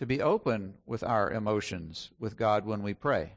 [0.00, 3.34] to be open with our emotions with God when we pray.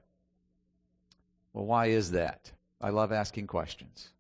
[1.51, 2.53] Well, why is that?
[2.79, 4.11] I love asking questions.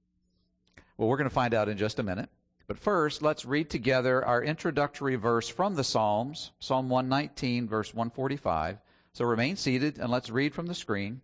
[0.97, 2.27] Well, we're going to find out in just a minute.
[2.67, 8.77] But first, let's read together our introductory verse from the Psalms, Psalm 119, verse 145.
[9.13, 11.21] So remain seated and let's read from the screen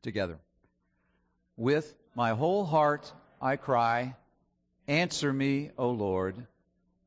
[0.00, 0.38] together.
[1.58, 3.12] With my whole heart
[3.42, 4.14] I cry,
[4.88, 6.46] Answer me, O Lord.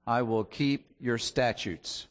[0.05, 2.07] I will keep your statutes.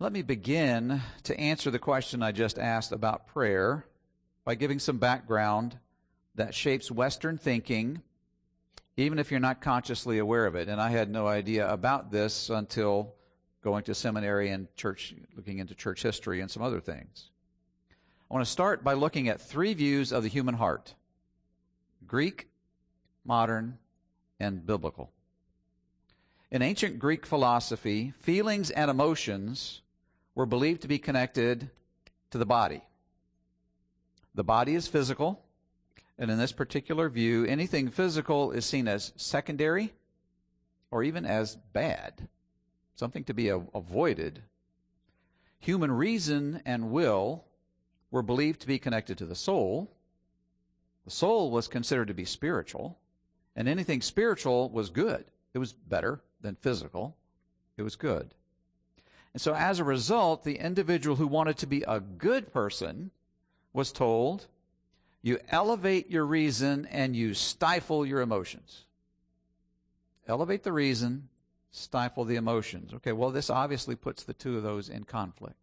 [0.00, 3.84] Let me begin to answer the question I just asked about prayer
[4.44, 5.76] by giving some background
[6.36, 8.00] that shapes Western thinking,
[8.96, 10.68] even if you're not consciously aware of it.
[10.68, 13.16] And I had no idea about this until
[13.60, 17.30] going to seminary and church, looking into church history and some other things.
[18.30, 20.94] I want to start by looking at three views of the human heart
[22.06, 22.46] Greek,
[23.24, 23.78] modern,
[24.38, 25.10] and biblical.
[26.52, 29.82] In ancient Greek philosophy, feelings and emotions
[30.38, 31.68] were believed to be connected
[32.30, 32.80] to the body.
[34.36, 35.42] The body is physical,
[36.16, 39.94] and in this particular view, anything physical is seen as secondary
[40.92, 42.28] or even as bad,
[42.94, 44.44] something to be avoided.
[45.58, 47.44] Human reason and will
[48.12, 49.90] were believed to be connected to the soul.
[51.04, 52.96] The soul was considered to be spiritual,
[53.56, 55.24] and anything spiritual was good.
[55.52, 57.16] It was better than physical.
[57.76, 58.34] It was good.
[59.32, 63.10] And so as a result, the individual who wanted to be a good person
[63.72, 64.46] was told,
[65.22, 68.84] you elevate your reason and you stifle your emotions.
[70.26, 71.28] Elevate the reason,
[71.70, 72.92] stifle the emotions.
[72.94, 75.56] Okay, well, this obviously puts the two of those in conflict.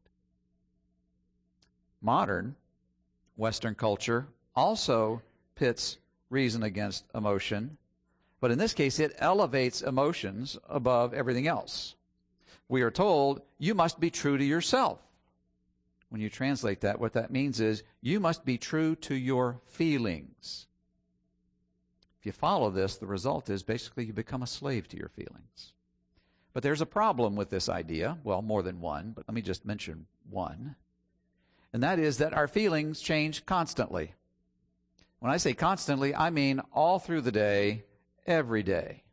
[2.02, 2.56] Modern
[3.36, 5.22] Western culture also
[5.56, 5.98] pits
[6.30, 7.78] reason against emotion
[8.46, 11.96] but in this case, it elevates emotions above everything else.
[12.68, 15.00] We are told, you must be true to yourself.
[16.10, 20.68] When you translate that, what that means is, you must be true to your feelings.
[22.20, 25.74] If you follow this, the result is basically you become a slave to your feelings.
[26.54, 28.18] But there's a problem with this idea.
[28.24, 30.76] Well, more than one, but let me just mention one.
[31.74, 34.14] And that is that our feelings change constantly.
[35.20, 37.84] When I say constantly, I mean all through the day,
[38.26, 39.04] every day.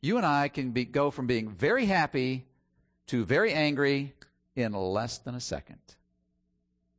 [0.00, 2.46] You and I can be, go from being very happy
[3.08, 4.14] to very angry
[4.54, 5.78] in less than a second.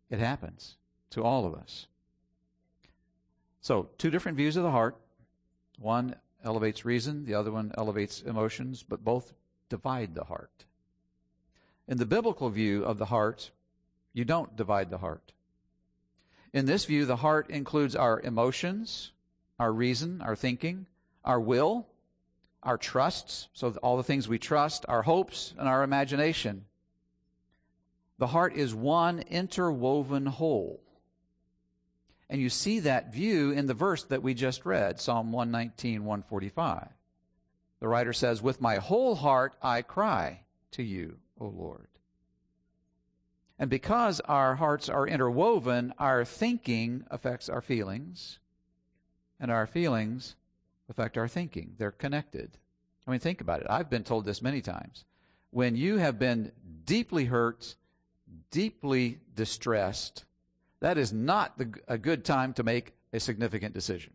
[0.09, 0.75] It happens
[1.11, 1.87] to all of us.
[3.61, 4.95] So, two different views of the heart.
[5.77, 9.33] One elevates reason, the other one elevates emotions, but both
[9.69, 10.65] divide the heart.
[11.87, 13.51] In the biblical view of the heart,
[14.13, 15.33] you don't divide the heart.
[16.53, 19.11] In this view, the heart includes our emotions,
[19.59, 20.87] our reason, our thinking,
[21.23, 21.87] our will,
[22.63, 26.65] our trusts, so all the things we trust, our hopes, and our imagination.
[28.17, 30.81] The heart is one interwoven whole.
[32.29, 36.89] And you see that view in the verse that we just read, Psalm 119, 145.
[37.79, 40.41] The writer says, With my whole heart I cry
[40.71, 41.87] to you, O Lord.
[43.57, 48.39] And because our hearts are interwoven, our thinking affects our feelings,
[49.39, 50.35] and our feelings
[50.89, 51.75] affect our thinking.
[51.77, 52.57] They're connected.
[53.07, 53.67] I mean, think about it.
[53.69, 55.05] I've been told this many times.
[55.51, 56.51] When you have been
[56.85, 57.75] deeply hurt,
[58.51, 60.25] deeply distressed,
[60.79, 64.13] that is not the, a good time to make a significant decision.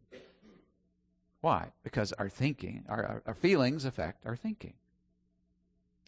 [1.40, 1.72] Why?
[1.82, 4.74] Because our thinking, our, our, feelings affect our thinking.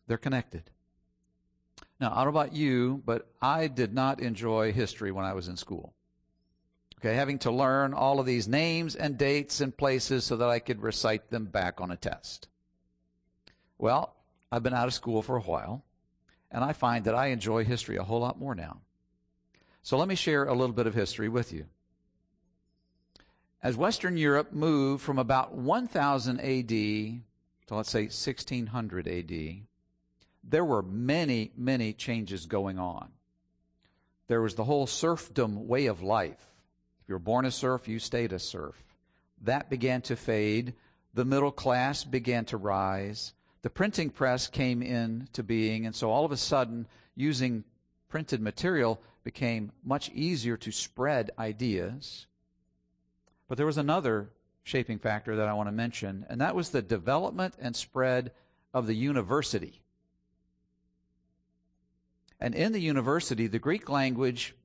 [0.07, 0.71] They're connected.
[2.01, 5.49] Now, I don't know about you, but I did not enjoy history when I was
[5.49, 5.93] in school.
[6.99, 10.59] Okay, having to learn all of these names and dates and places so that I
[10.59, 12.49] could recite them back on a test.
[13.79, 14.17] Well,
[14.51, 15.85] I've been out of school for a while,
[16.51, 18.81] and I find that I enjoy history a whole lot more now.
[19.83, 21.67] So let me share a little bit of history with you.
[23.63, 29.33] As Western Europe moved from about 1000 AD to let's say 1600 AD,
[30.43, 33.11] there were many, many changes going on.
[34.29, 36.56] There was the whole serfdom way of life
[37.07, 38.83] if you were born a serf, you stayed a serf.
[39.43, 40.75] That began to fade.
[41.15, 43.33] The middle class began to rise.
[43.63, 47.63] The printing press came into being, and so all of a sudden, using
[48.09, 52.27] printed material became much easier to spread ideas.
[53.47, 54.31] But there was another
[54.65, 58.33] shaping factor that I want to mention, and that was the development and spread
[58.75, 59.81] of the university.
[62.41, 64.57] And in the university, the Greek language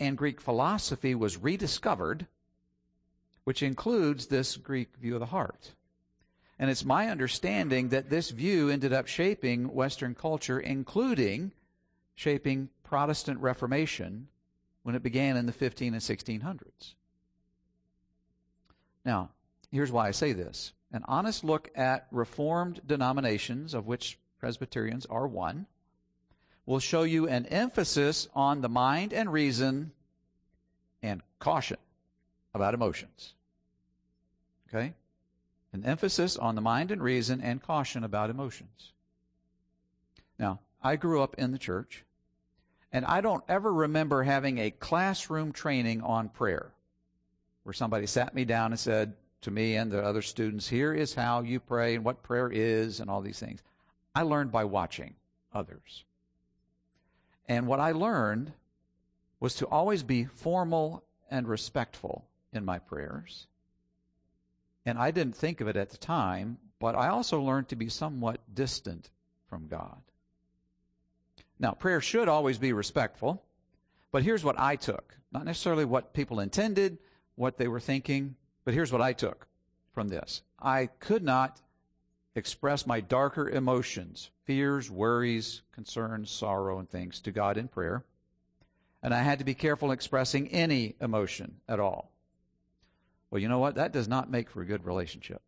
[0.00, 2.26] and Greek philosophy was rediscovered,
[3.44, 5.72] which includes this Greek view of the heart.
[6.58, 11.52] And it's my understanding that this view ended up shaping Western culture, including
[12.14, 14.28] shaping Protestant Reformation
[14.82, 16.94] when it began in the 15 and 1600s.
[19.04, 19.30] Now,
[19.70, 20.72] here's why I say this.
[20.92, 25.66] An honest look at Reformed denominations, of which Presbyterians are one,
[26.70, 29.90] will show you an emphasis on the mind and reason
[31.02, 31.76] and caution
[32.54, 33.34] about emotions.
[34.68, 34.92] Okay?
[35.72, 38.92] An emphasis on the mind and reason and caution about emotions.
[40.38, 42.04] Now, I grew up in the church,
[42.92, 46.70] and I don't ever remember having a classroom training on prayer
[47.64, 51.14] where somebody sat me down and said to me and the other students, Here is
[51.14, 53.60] how you pray and what prayer is and all these things.
[54.14, 55.16] I learned by watching
[55.52, 56.04] others.
[57.50, 58.52] And what I learned
[59.40, 61.02] was to always be formal
[61.32, 63.48] and respectful in my prayers.
[64.86, 67.88] And I didn't think of it at the time, but I also learned to be
[67.88, 69.10] somewhat distant
[69.48, 70.00] from God.
[71.58, 73.42] Now, prayer should always be respectful,
[74.12, 75.16] but here's what I took.
[75.32, 76.98] Not necessarily what people intended,
[77.34, 79.48] what they were thinking, but here's what I took
[79.92, 80.42] from this.
[80.60, 81.60] I could not
[82.34, 88.04] express my darker emotions, fears, worries, concerns, sorrow, and things to God in prayer.
[89.02, 92.12] And I had to be careful in expressing any emotion at all.
[93.30, 93.76] Well, you know what?
[93.76, 95.42] That does not make for a good relationship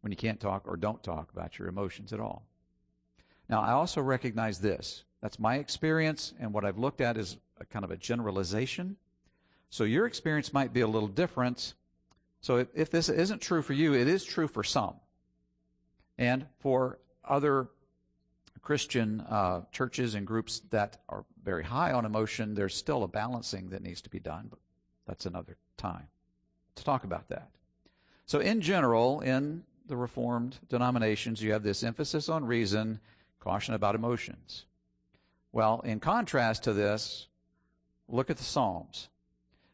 [0.00, 2.44] when you can't talk or don't talk about your emotions at all.
[3.48, 5.04] Now, I also recognize this.
[5.20, 8.96] That's my experience, and what I've looked at is a kind of a generalization.
[9.70, 11.74] So your experience might be a little different.
[12.40, 14.94] So if, if this isn't true for you, it is true for some.
[16.18, 17.68] And for other
[18.62, 23.68] Christian uh, churches and groups that are very high on emotion, there's still a balancing
[23.70, 24.58] that needs to be done, but
[25.06, 26.08] that's another time
[26.74, 27.48] to talk about that.
[28.26, 33.00] So, in general, in the Reformed denominations, you have this emphasis on reason,
[33.40, 34.64] caution about emotions.
[35.52, 37.28] Well, in contrast to this,
[38.08, 39.08] look at the Psalms.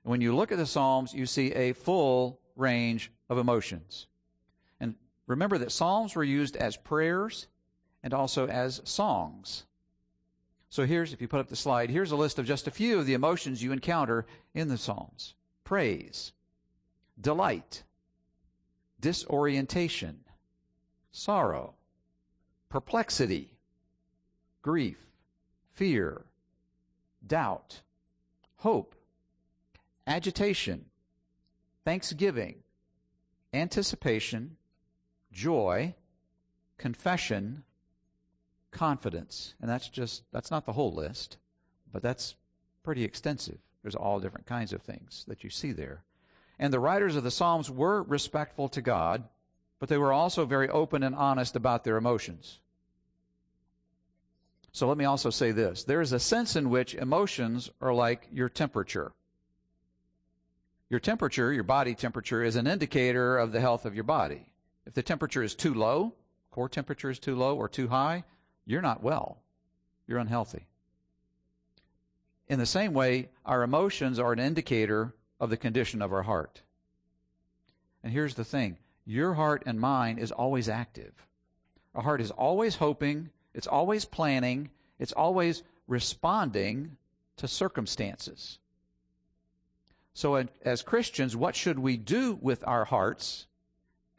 [0.02, 4.06] When you look at the Psalms, you see a full range of emotions.
[5.32, 7.46] Remember that Psalms were used as prayers
[8.02, 9.64] and also as songs.
[10.68, 12.98] So here's, if you put up the slide, here's a list of just a few
[12.98, 15.34] of the emotions you encounter in the Psalms
[15.64, 16.32] praise,
[17.18, 17.82] delight,
[19.00, 20.20] disorientation,
[21.12, 21.74] sorrow,
[22.68, 23.56] perplexity,
[24.60, 24.98] grief,
[25.72, 26.26] fear,
[27.26, 27.80] doubt,
[28.56, 28.94] hope,
[30.06, 30.84] agitation,
[31.86, 32.56] thanksgiving,
[33.54, 34.56] anticipation,
[35.32, 35.94] joy,
[36.78, 37.64] confession,
[38.70, 39.54] confidence.
[39.60, 41.38] And that's just, that's not the whole list,
[41.92, 42.36] but that's
[42.82, 43.58] pretty extensive.
[43.82, 46.02] There's all different kinds of things that you see there.
[46.58, 49.24] And the writers of the Psalms were respectful to God,
[49.80, 52.60] but they were also very open and honest about their emotions.
[54.72, 58.28] So let me also say this there is a sense in which emotions are like
[58.32, 59.12] your temperature.
[60.88, 64.51] Your temperature, your body temperature, is an indicator of the health of your body.
[64.86, 66.14] If the temperature is too low,
[66.50, 68.24] core temperature is too low or too high,
[68.66, 69.38] you're not well.
[70.06, 70.66] You're unhealthy.
[72.48, 76.62] In the same way, our emotions are an indicator of the condition of our heart.
[78.02, 81.12] And here's the thing your heart and mine is always active.
[81.94, 86.96] Our heart is always hoping, it's always planning, it's always responding
[87.36, 88.58] to circumstances.
[90.14, 93.46] So, as Christians, what should we do with our hearts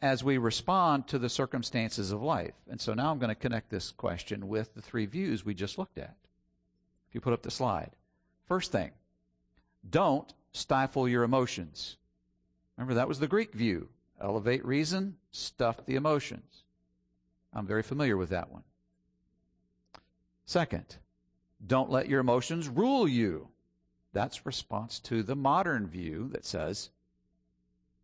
[0.04, 2.56] as we respond to the circumstances of life.
[2.70, 5.78] And so now I'm going to connect this question with the three views we just
[5.78, 6.18] looked at.
[7.08, 7.92] If you put up the slide.
[8.46, 8.92] First thing,
[9.90, 11.96] don't stifle your emotions.
[12.76, 13.88] Remember, that was the Greek view.
[14.20, 16.64] Elevate reason, stuff the emotions.
[17.54, 18.64] I'm very familiar with that one.
[20.44, 20.98] Second,
[21.66, 23.48] don't let your emotions rule you.
[24.12, 26.90] That's response to the modern view that says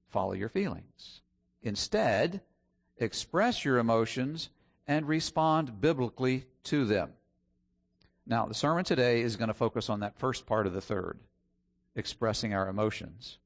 [0.08, 1.20] follow your feelings.
[1.62, 2.42] Instead,
[2.98, 4.50] express your emotions
[4.88, 7.14] and respond biblically to them.
[8.26, 11.18] Now, the sermon today is going to focus on that first part of the third,
[11.96, 13.40] expressing our emotions.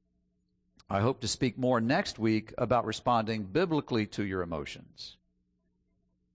[0.90, 5.18] I hope to speak more next week about responding biblically to your emotions.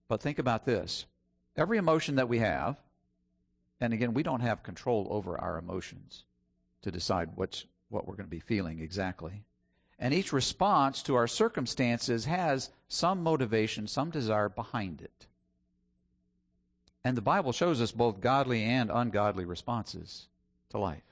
[0.07, 1.05] But think about this
[1.55, 2.77] every emotion that we have,
[3.79, 6.25] and again, we don't have control over our emotions
[6.81, 9.43] to decide what's, what we're going to be feeling exactly.
[9.99, 15.27] And each response to our circumstances has some motivation, some desire behind it.
[17.03, 20.27] And the Bible shows us both godly and ungodly responses
[20.69, 21.03] to life.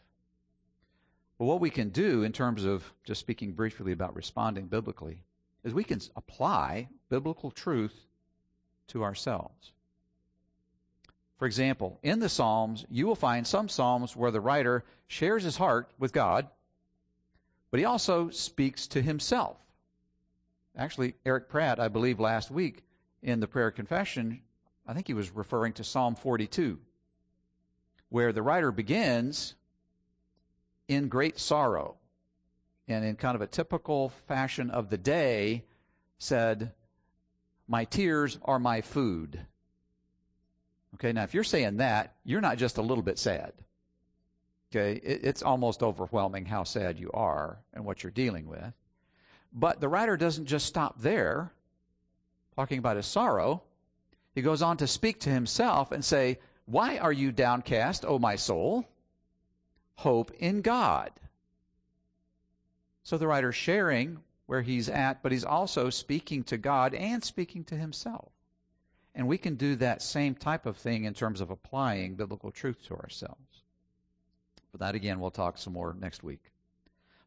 [1.37, 5.23] But what we can do in terms of just speaking briefly about responding biblically
[5.63, 8.05] is we can apply biblical truth
[8.87, 9.71] to ourselves.
[11.37, 15.57] For example, in the Psalms, you will find some Psalms where the writer shares his
[15.57, 16.47] heart with God,
[17.71, 19.57] but he also speaks to himself.
[20.75, 22.83] Actually, Eric Pratt, I believe last week
[23.21, 24.41] in the prayer confession,
[24.85, 26.79] I think he was referring to Psalm 42,
[28.09, 29.55] where the writer begins
[30.87, 31.97] in great sorrow
[32.87, 35.65] and in kind of a typical fashion of the day
[36.19, 36.71] said,
[37.67, 39.41] My tears are my food.
[40.95, 43.53] Okay, now if you're saying that, you're not just a little bit sad.
[44.71, 48.73] Okay, it, it's almost overwhelming how sad you are and what you're dealing with.
[49.53, 51.51] But the writer doesn't just stop there,
[52.55, 53.63] talking about his sorrow.
[54.35, 58.35] He goes on to speak to himself and say, Why are you downcast, O my
[58.35, 58.87] soul?
[59.95, 61.11] Hope in God.
[63.03, 67.63] So the writer's sharing where he's at, but he's also speaking to God and speaking
[67.65, 68.31] to himself.
[69.15, 72.83] And we can do that same type of thing in terms of applying biblical truth
[72.87, 73.46] to ourselves.
[74.77, 76.51] But that again, we'll talk some more next week.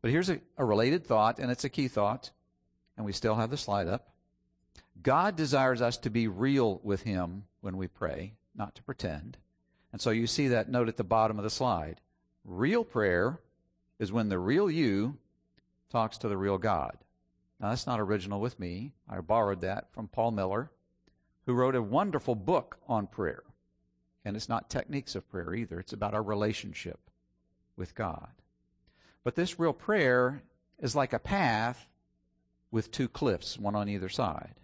[0.02, 2.30] But here's a, a related thought, and it's a key thought,
[2.96, 4.10] and we still have the slide up.
[5.02, 9.36] God desires us to be real with Him when we pray, not to pretend.
[9.92, 12.00] And so you see that note at the bottom of the slide.
[12.44, 13.40] Real prayer
[13.98, 15.18] is when the real you
[15.90, 16.96] talks to the real God.
[17.58, 18.92] Now, that's not original with me.
[19.08, 20.70] I borrowed that from Paul Miller,
[21.46, 23.42] who wrote a wonderful book on prayer.
[24.24, 27.09] And it's not techniques of prayer either, it's about our relationship
[27.80, 28.28] with God.
[29.24, 30.42] But this real prayer
[30.78, 31.88] is like a path
[32.70, 34.54] with two cliffs, one on either side.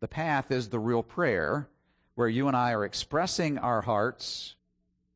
[0.00, 1.68] The path is the real prayer,
[2.14, 4.54] where you and I are expressing our hearts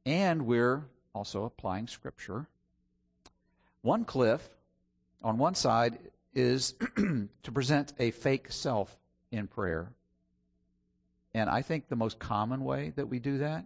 [0.04, 2.48] and we're also applying Scripture.
[3.82, 4.46] One cliff
[5.22, 5.98] on one side
[6.34, 8.98] is to present a fake self
[9.30, 9.92] in prayer.
[11.34, 13.64] And I think the most common way that we do that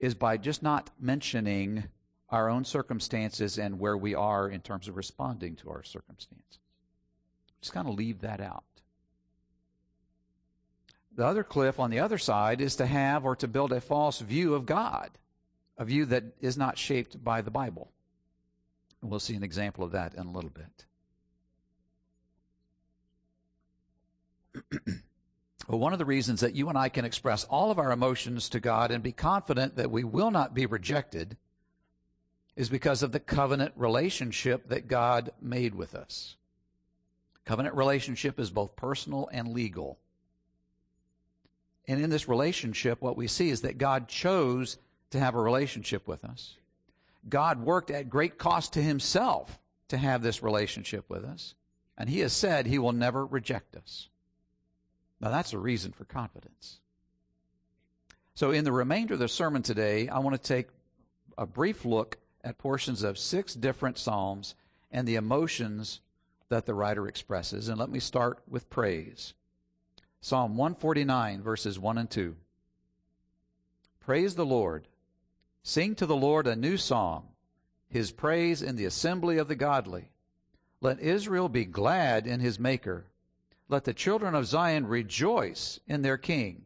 [0.00, 1.84] is by just not mentioning
[2.32, 6.58] our own circumstances and where we are in terms of responding to our circumstances.
[7.60, 8.64] Just kind of leave that out.
[11.14, 14.20] The other cliff on the other side is to have or to build a false
[14.20, 15.10] view of God,
[15.76, 17.92] a view that is not shaped by the Bible.
[19.02, 20.86] We'll see an example of that in a little bit.
[25.68, 28.48] well, one of the reasons that you and I can express all of our emotions
[28.50, 31.36] to God and be confident that we will not be rejected
[32.56, 36.36] is because of the covenant relationship that God made with us.
[37.44, 39.98] Covenant relationship is both personal and legal.
[41.88, 44.78] And in this relationship, what we see is that God chose
[45.10, 46.56] to have a relationship with us.
[47.28, 51.54] God worked at great cost to himself to have this relationship with us.
[51.98, 54.08] And he has said he will never reject us.
[55.20, 56.80] Now, that's a reason for confidence.
[58.34, 60.68] So, in the remainder of the sermon today, I want to take
[61.36, 64.54] a brief look at portions of six different Psalms
[64.90, 66.00] and the emotions
[66.48, 67.68] that the writer expresses.
[67.68, 69.34] And let me start with praise.
[70.20, 72.36] Psalm 149, verses 1 and 2.
[74.00, 74.88] Praise the Lord.
[75.62, 77.28] Sing to the Lord a new song,
[77.88, 80.10] his praise in the assembly of the godly.
[80.80, 83.06] Let Israel be glad in his Maker.
[83.68, 86.64] Let the children of Zion rejoice in their King.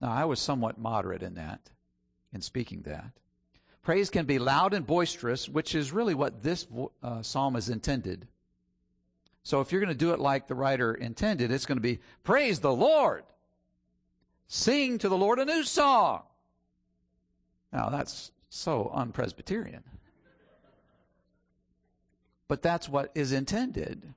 [0.00, 1.70] Now, I was somewhat moderate in that,
[2.32, 3.12] in speaking that.
[3.82, 6.66] Praise can be loud and boisterous, which is really what this
[7.02, 8.28] uh, psalm is intended.
[9.42, 12.00] So if you're going to do it like the writer intended, it's going to be
[12.22, 13.24] praise the Lord.
[14.48, 16.22] Sing to the Lord a new song.
[17.72, 19.82] Now that's so unpresbyterian.
[22.48, 24.12] But that's what is intended.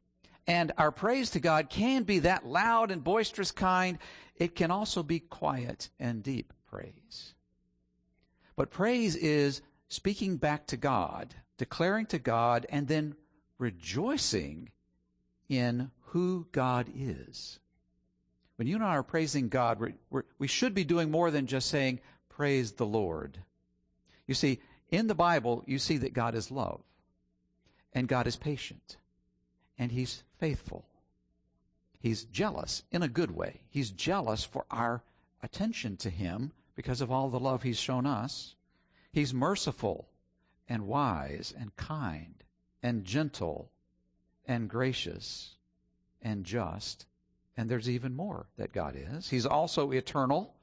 [0.47, 3.99] And our praise to God can be that loud and boisterous kind.
[4.35, 7.32] It can also be quiet and deep praise.
[8.55, 13.15] But praise is speaking back to God, declaring to God, and then
[13.57, 14.69] rejoicing
[15.49, 17.59] in who God is.
[18.55, 21.47] When you and I are praising God, we're, we're, we should be doing more than
[21.47, 23.39] just saying, Praise the Lord.
[24.27, 26.81] You see, in the Bible, you see that God is love,
[27.93, 28.97] and God is patient,
[29.77, 30.85] and He's faithful.
[31.99, 33.61] He's jealous in a good way.
[33.69, 35.03] He's jealous for our
[35.41, 38.55] attention to Him because of all the love He's shown us.
[39.11, 40.09] He's merciful
[40.67, 42.43] and wise and kind
[42.81, 43.71] and gentle
[44.45, 45.55] and gracious
[46.21, 47.05] and just.
[47.55, 49.29] And there's even more that God is.
[49.29, 50.55] He's also eternal,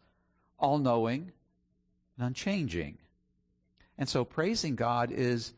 [0.59, 1.33] all knowing,
[2.17, 2.99] and unchanging.
[3.97, 5.52] And so praising God is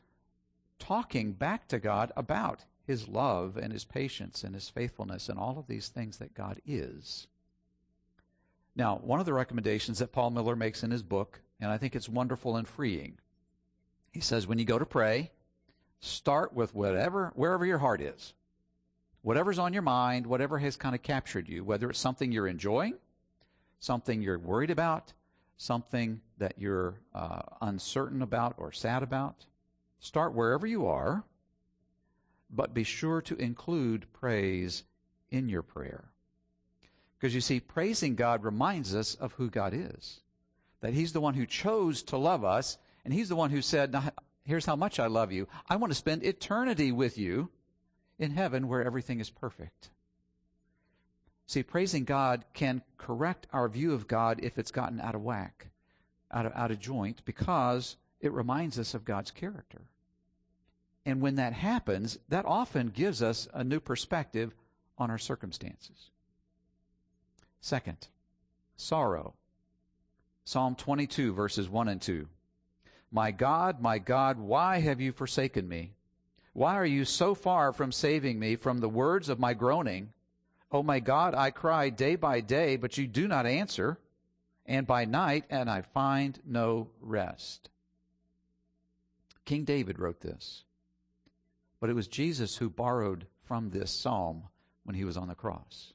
[0.79, 5.59] talking back to God about his love and his patience and his faithfulness and all
[5.59, 7.29] of these things that God is.
[8.75, 11.95] Now, one of the recommendations that Paul Miller makes in his book, and I think
[11.95, 13.19] it's wonderful and freeing,
[14.11, 15.31] he says when you go to pray,
[16.01, 18.35] start with whatever, wherever your heart is.
[19.23, 22.95] Whatever's on your mind, whatever has kind of captured you, whether it's something you're enjoying,
[23.79, 25.13] something you're worried about,
[25.57, 29.47] something that you're uh, uncertain about or sad about,
[30.01, 31.25] start wherever you are,
[32.51, 34.83] but be sure to include praise
[35.31, 36.12] in your prayer.
[37.23, 40.23] Because you see, praising God reminds us of who God is.
[40.81, 43.95] That He's the one who chose to love us, and He's the one who said,
[44.45, 45.47] Here's how much I love you.
[45.69, 47.49] I want to spend eternity with you
[48.19, 49.91] in heaven where everything is perfect.
[51.47, 55.69] See, praising God can correct our view of God if it's gotten out of whack,
[56.33, 59.83] out of, out of joint, because it reminds us of God's character.
[61.07, 64.57] And when that happens, that often gives us a new perspective
[64.99, 66.11] on our circumstances.
[67.63, 68.09] Second,
[68.77, 69.35] sorrow.
[70.45, 72.27] Psalm 22, verses 1 and 2.
[73.13, 75.93] My God, my God, why have you forsaken me?
[76.55, 80.13] Why are you so far from saving me from the words of my groaning?
[80.73, 83.97] Oh my God, I cry day by day, but you do not answer,
[84.67, 87.71] and by night, and I find no rest.
[89.45, 90.65] King David wrote this,
[91.79, 94.49] but it was Jesus who borrowed from this psalm
[94.83, 95.93] when he was on the cross.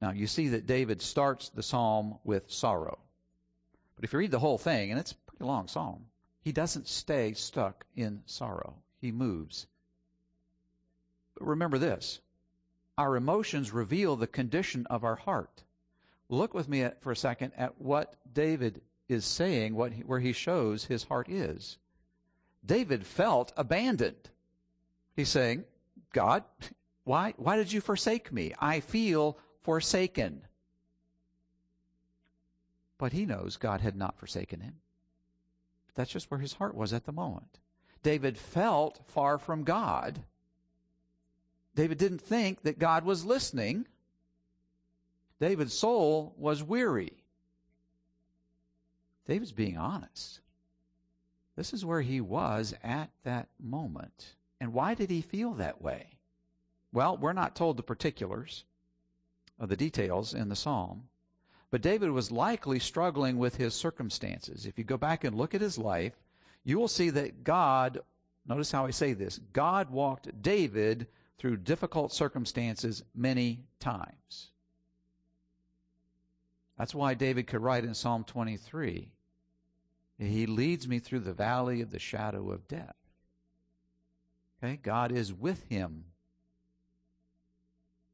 [0.00, 2.98] Now, you see that David starts the psalm with sorrow.
[3.96, 6.06] But if you read the whole thing, and it's a pretty long psalm,
[6.40, 8.76] he doesn't stay stuck in sorrow.
[9.00, 9.66] He moves.
[11.34, 12.20] But remember this
[12.96, 15.62] our emotions reveal the condition of our heart.
[16.28, 20.20] Look with me at, for a second at what David is saying, what he, where
[20.20, 21.78] he shows his heart is.
[22.64, 24.30] David felt abandoned.
[25.16, 25.64] He's saying,
[26.12, 26.44] God,
[27.04, 28.52] why, why did you forsake me?
[28.60, 30.40] I feel forsaken.
[32.96, 34.76] But he knows God had not forsaken him.
[35.94, 37.58] That's just where his heart was at the moment.
[38.02, 40.20] David felt far from God.
[41.74, 43.86] David didn't think that God was listening.
[45.38, 47.12] David's soul was weary.
[49.26, 50.40] David's being honest.
[51.56, 54.34] This is where he was at that moment.
[54.62, 56.16] And why did he feel that way?
[56.90, 58.64] Well, we're not told the particulars
[59.58, 61.04] of the details in the psalm.
[61.70, 64.64] But David was likely struggling with his circumstances.
[64.64, 66.14] If you go back and look at his life,
[66.64, 68.00] you will see that God,
[68.46, 71.06] notice how I say this, God walked David
[71.38, 74.50] through difficult circumstances many times.
[76.78, 79.10] That's why David could write in Psalm 23
[80.18, 82.96] He leads me through the valley of the shadow of death.
[84.62, 86.04] Okay, God is with him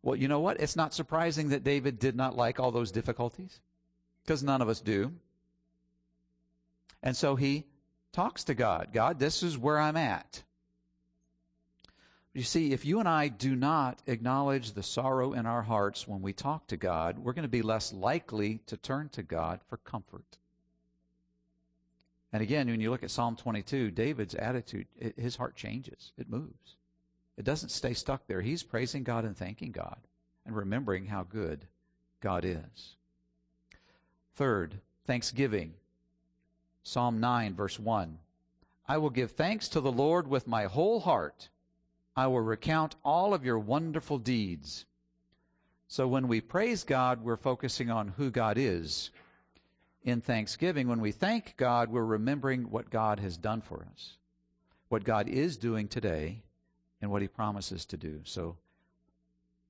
[0.05, 0.61] well, you know what?
[0.61, 3.59] It's not surprising that David did not like all those difficulties
[4.23, 5.12] because none of us do.
[7.03, 7.64] And so he
[8.12, 10.43] talks to God God, this is where I'm at.
[12.35, 16.21] You see, if you and I do not acknowledge the sorrow in our hearts when
[16.21, 19.79] we talk to God, we're going to be less likely to turn to God for
[19.79, 20.37] comfort.
[22.31, 24.87] And again, when you look at Psalm 22, David's attitude,
[25.17, 26.77] his heart changes, it moves.
[27.37, 28.40] It doesn't stay stuck there.
[28.40, 29.99] He's praising God and thanking God
[30.47, 31.66] and remembering how good
[32.20, 32.97] God is.
[34.37, 35.75] Third, thanksgiving.
[36.83, 38.18] Psalm 9, verse 1.
[38.87, 41.49] I will give thanks to the Lord with my whole heart.
[42.16, 44.85] I will recount all of your wonderful deeds.
[45.88, 49.11] So when we praise God, we're focusing on who God is.
[50.03, 54.18] In thanksgiving, when we thank God, we're remembering what God has done for us,
[54.88, 56.42] what God is doing today,
[57.05, 58.23] and what he promises to do.
[58.25, 58.57] So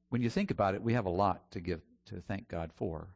[0.08, 3.08] when you think about it, we have a lot to give to thank God for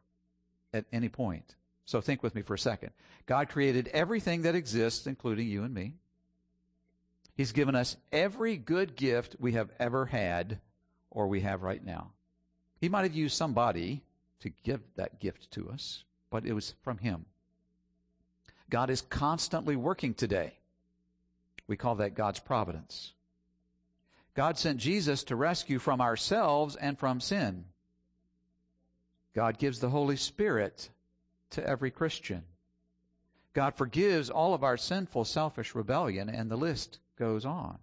[0.73, 1.55] at any point.
[1.85, 2.91] So think with me for a second.
[3.25, 5.93] God created everything that exists, including you and me.
[7.37, 10.59] He's given us every good gift we have ever had
[11.09, 12.11] or we have right now.
[12.81, 14.03] He might have used somebody
[14.41, 17.25] to give that gift to us, but it was from Him.
[18.69, 20.55] God is constantly working today.
[21.67, 23.13] We call that God's providence.
[24.39, 27.65] God sent Jesus to rescue from ourselves and from sin.
[29.35, 30.89] God gives the Holy Spirit
[31.49, 32.43] to every Christian.
[33.51, 37.79] God forgives all of our sinful, selfish rebellion, and the list goes on.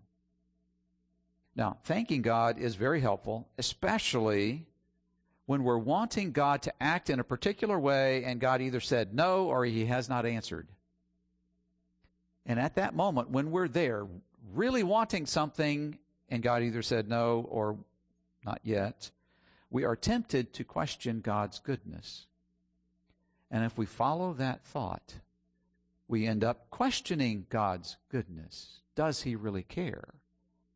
[1.55, 4.65] Now, thanking God is very helpful, especially
[5.45, 9.45] when we're wanting God to act in a particular way and God either said no
[9.45, 10.69] or he has not answered.
[12.47, 14.07] And at that moment, when we're there,
[14.55, 17.77] really wanting something and God either said no or
[18.45, 19.11] not yet,
[19.71, 22.27] we are tempted to question God's goodness.
[23.51, 25.15] And if we follow that thought,
[26.09, 28.81] we end up questioning God's goodness.
[28.95, 30.15] Does he really care?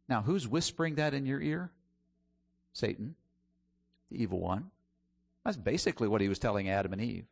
[0.09, 1.71] Now, who's whispering that in your ear?
[2.73, 3.15] Satan,
[4.11, 4.71] the evil one.
[5.45, 7.27] That's basically what he was telling Adam and Eve.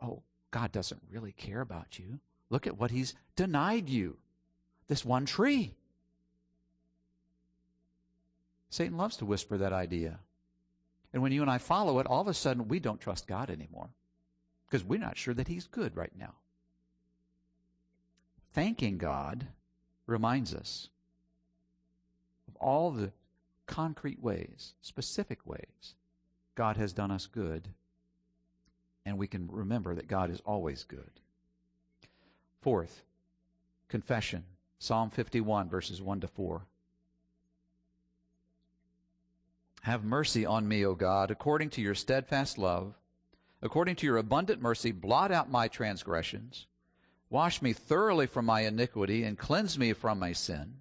[0.00, 2.20] Oh, God doesn't really care about you.
[2.50, 4.16] Look at what he's denied you
[4.88, 5.74] this one tree.
[8.70, 10.20] Satan loves to whisper that idea.
[11.12, 13.50] And when you and I follow it, all of a sudden we don't trust God
[13.50, 13.88] anymore
[14.66, 16.34] because we're not sure that he's good right now.
[18.52, 19.46] Thanking God
[20.06, 20.88] reminds us
[22.46, 23.12] of all the
[23.66, 25.94] concrete ways, specific ways,
[26.54, 27.68] God has done us good,
[29.06, 31.20] and we can remember that God is always good.
[32.60, 33.02] Fourth,
[33.88, 34.44] confession.
[34.80, 36.62] Psalm 51, verses 1 to 4.
[39.88, 42.92] Have mercy on me, O God, according to your steadfast love.
[43.62, 46.66] According to your abundant mercy, blot out my transgressions.
[47.30, 50.80] Wash me thoroughly from my iniquity and cleanse me from my sin.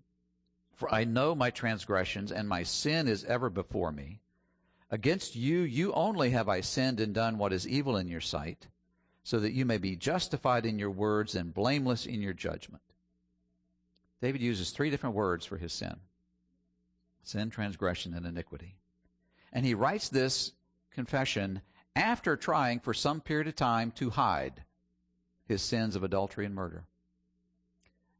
[0.76, 4.20] For I know my transgressions, and my sin is ever before me.
[4.92, 8.68] Against you, you only have I sinned and done what is evil in your sight,
[9.24, 12.84] so that you may be justified in your words and blameless in your judgment.
[14.22, 15.96] David uses three different words for his sin
[17.24, 18.76] sin, transgression, and iniquity.
[19.58, 20.52] And he writes this
[20.92, 21.62] confession
[21.96, 24.64] after trying for some period of time to hide
[25.48, 26.84] his sins of adultery and murder.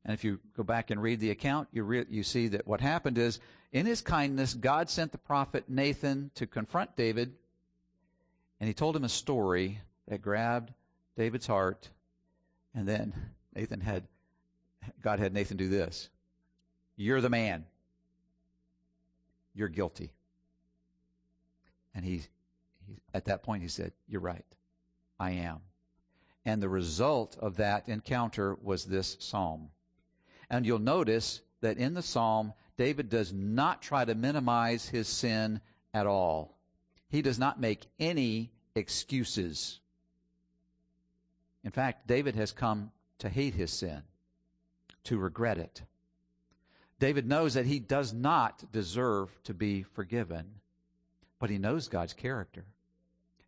[0.04, 2.82] And if you go back and read the account, you, re- you see that what
[2.82, 3.40] happened is,
[3.72, 7.36] in his kindness, God sent the prophet Nathan to confront David,
[8.60, 10.74] and he told him a story that grabbed
[11.16, 11.88] David's heart,
[12.74, 13.14] and then
[13.56, 14.08] Nathan had,
[15.04, 16.10] God had Nathan do this.
[16.96, 17.66] You're the man.
[19.54, 20.14] You're guilty.
[21.98, 22.22] And he,
[22.86, 24.46] he, at that point, he said, You're right.
[25.20, 25.62] I am.
[26.46, 29.70] And the result of that encounter was this psalm.
[30.48, 35.60] And you'll notice that in the psalm, David does not try to minimize his sin
[35.92, 36.60] at all.
[37.10, 39.80] He does not make any excuses.
[41.64, 44.04] In fact, David has come to hate his sin,
[45.06, 45.82] to regret it.
[47.00, 50.46] David knows that he does not deserve to be forgiven
[51.40, 52.66] but he knows God's character.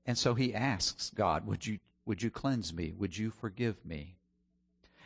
[0.05, 2.93] And so he asks God, would you, would you cleanse me?
[2.97, 4.15] Would you forgive me?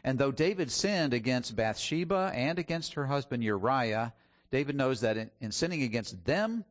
[0.04, 4.14] And though David sinned against Bathsheba and against her husband Uriah,
[4.52, 6.66] David knows that in, in sinning against them,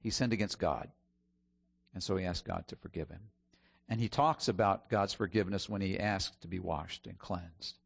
[0.00, 0.88] he sinned against God.
[1.94, 3.20] And so he asked God to forgive him.
[3.88, 7.78] And he talks about God's forgiveness when he asks to be washed and cleansed.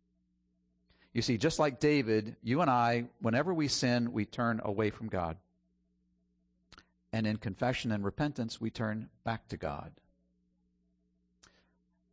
[1.13, 5.09] You see, just like David, you and I, whenever we sin, we turn away from
[5.09, 5.37] God.
[7.13, 9.93] And in confession and repentance, we turn back to God.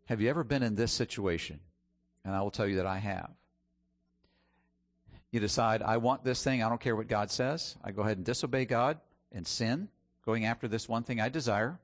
[0.06, 1.60] Have you ever been in this situation?
[2.24, 3.32] And I will tell you that I have.
[5.32, 7.76] You decide, I want this thing, I don't care what God says.
[7.84, 9.00] I go ahead and disobey God
[9.34, 9.90] and sin,
[10.26, 11.78] going after this one thing I desire.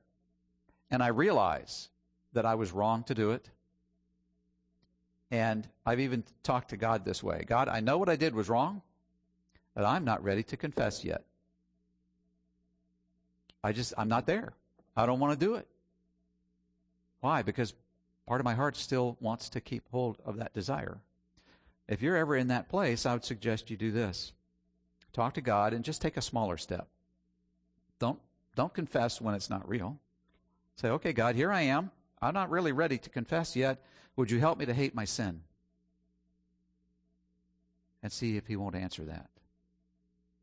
[0.90, 1.90] And I realize
[2.32, 3.50] that I was wrong to do it.
[5.30, 8.48] And I've even talked to God this way God, I know what I did was
[8.48, 8.82] wrong,
[9.74, 11.24] but I'm not ready to confess yet.
[13.62, 14.52] I just, I'm not there.
[14.96, 15.66] I don't want to do it.
[17.20, 17.42] Why?
[17.42, 17.74] Because
[18.26, 20.98] part of my heart still wants to keep hold of that desire.
[21.88, 24.32] If you're ever in that place, I would suggest you do this.
[25.12, 26.88] Talk to God and just take a smaller step.
[27.98, 28.18] Don't,
[28.56, 29.98] don't confess when it's not real.
[30.76, 31.90] Say, okay, God, here I am.
[32.20, 33.82] I'm not really ready to confess yet.
[34.16, 35.42] Would you help me to hate my sin?
[38.02, 39.28] And see if he won't answer that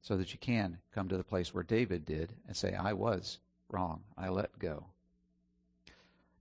[0.02, 3.40] so that you can come to the place where David did and say, I was
[3.70, 4.02] wrong.
[4.18, 4.86] I let go.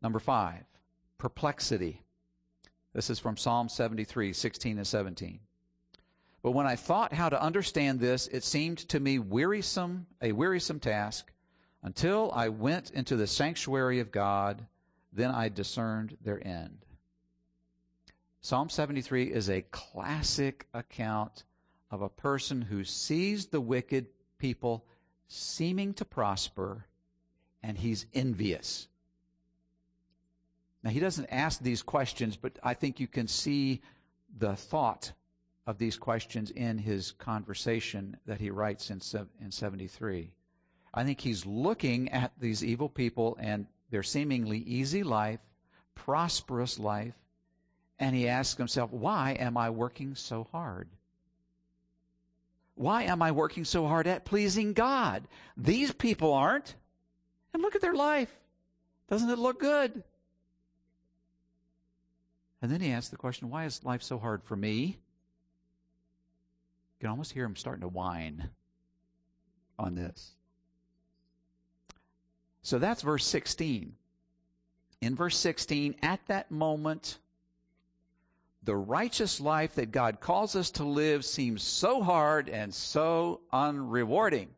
[0.01, 0.65] Number five,
[1.19, 2.03] perplexity.
[2.93, 5.41] This is from Psalm 73, 16 and 17.
[6.43, 10.81] But when I thought how to understand this, it seemed to me wearisome, a wearisome
[10.81, 11.33] task,
[11.83, 14.67] until I went into the sanctuary of God,
[15.13, 16.85] then I discerned their end.
[18.41, 21.45] Psalm 73 is a classic account
[21.91, 24.07] of a person who sees the wicked
[24.39, 24.85] people
[25.27, 26.87] seeming to prosper
[27.63, 28.89] and he's envious.
[30.83, 33.83] Now, he doesn't ask these questions, but I think you can see
[34.39, 35.13] the thought
[35.67, 39.01] of these questions in his conversation that he writes in,
[39.41, 40.31] in 73.
[40.95, 45.41] I think he's looking at these evil people and their seemingly easy life,
[45.95, 47.15] prosperous life,
[47.99, 50.89] and he asks himself, why am I working so hard?
[52.79, 55.27] Why am I working so hard at pleasing God?
[55.57, 56.77] These people aren't.
[57.53, 58.33] And look at their life.
[59.09, 60.05] Doesn't it look good?
[62.63, 64.99] And then he asks the question, why is life so hard for me?
[66.99, 68.51] You can almost hear him starting to whine
[69.77, 70.37] on this.
[72.63, 73.95] So that's verse 16.
[75.01, 77.19] In verse 16, at that moment,
[78.69, 84.49] the righteous life that God calls us to live seems so hard and so unrewarding.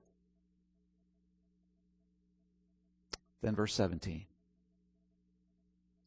[3.41, 4.25] Then, verse 17,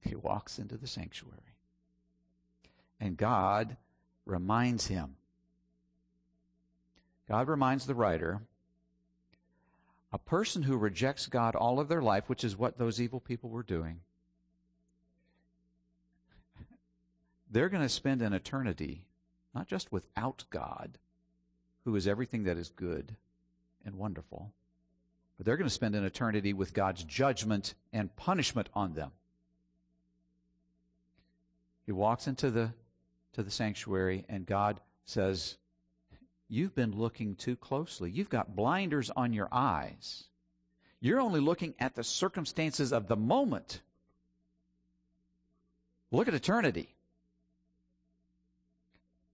[0.02, 1.56] he walks into the sanctuary.
[3.00, 3.78] And God
[4.26, 5.16] reminds him.
[7.30, 8.42] God reminds the writer
[10.12, 13.50] a person who rejects God all of their life, which is what those evil people
[13.50, 14.02] were doing,
[17.54, 19.06] they're going to spend an eternity
[19.56, 20.98] not just without God,
[21.86, 23.16] who is everything that is good
[23.86, 24.52] and wonderful,
[25.38, 29.12] but they're going to spend an eternity with God's judgment and punishment on them.
[31.86, 32.74] He walks into the
[33.34, 35.58] to the sanctuary and God says,
[36.48, 38.12] You've been looking too closely.
[38.12, 40.26] You've got blinders on your eyes.
[41.00, 43.82] You're only looking at the circumstances of the moment.
[46.12, 46.93] Look at eternity.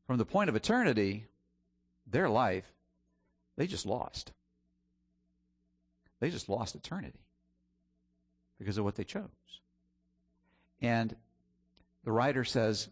[0.10, 1.28] From the point of eternity,
[2.08, 2.65] their life,
[3.58, 4.32] they just lost.
[6.19, 7.19] They just lost eternity
[8.58, 9.30] because of what they chose.
[10.82, 11.15] And
[12.04, 12.89] the writer says,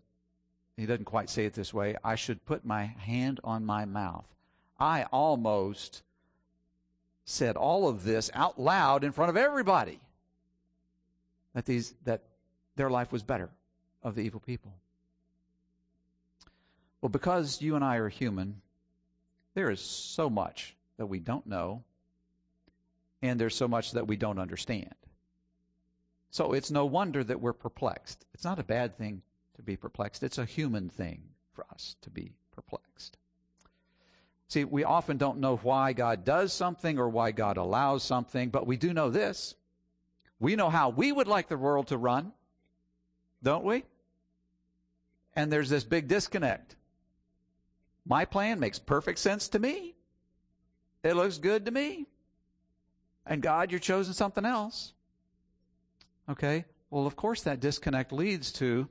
[0.75, 4.27] he doesn't quite say it this way, I should put my hand on my mouth.
[4.79, 6.03] I almost
[7.25, 9.99] said all of this out loud in front of everybody.
[11.55, 12.21] That these that
[12.75, 13.49] their life was better
[14.03, 14.71] of the evil people.
[17.01, 18.61] Well, because you and I are human,
[19.53, 21.83] there is so much that we don't know,
[23.21, 24.93] and there's so much that we don't understand.
[26.29, 28.25] So it's no wonder that we're perplexed.
[28.33, 29.21] It's not a bad thing
[29.55, 30.23] to be perplexed.
[30.23, 33.17] It's a human thing for us to be perplexed.
[34.47, 38.65] See, we often don't know why God does something or why God allows something, but
[38.65, 39.55] we do know this.
[40.39, 42.31] We know how we would like the world to run,
[43.43, 43.83] don't we?
[45.35, 46.75] And there's this big disconnect.
[48.07, 49.95] My plan makes perfect sense to me.
[51.03, 52.07] It looks good to me.
[53.25, 54.93] And God, you're choosing something else.
[56.29, 56.65] Okay?
[56.89, 58.89] Well, of course, that disconnect leads to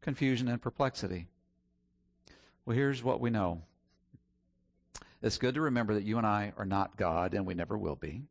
[0.00, 1.26] confusion, and perplexity.
[2.64, 3.62] Well, here's what we know
[5.20, 7.96] it's good to remember that you and I are not God, and we never will
[7.96, 8.22] be.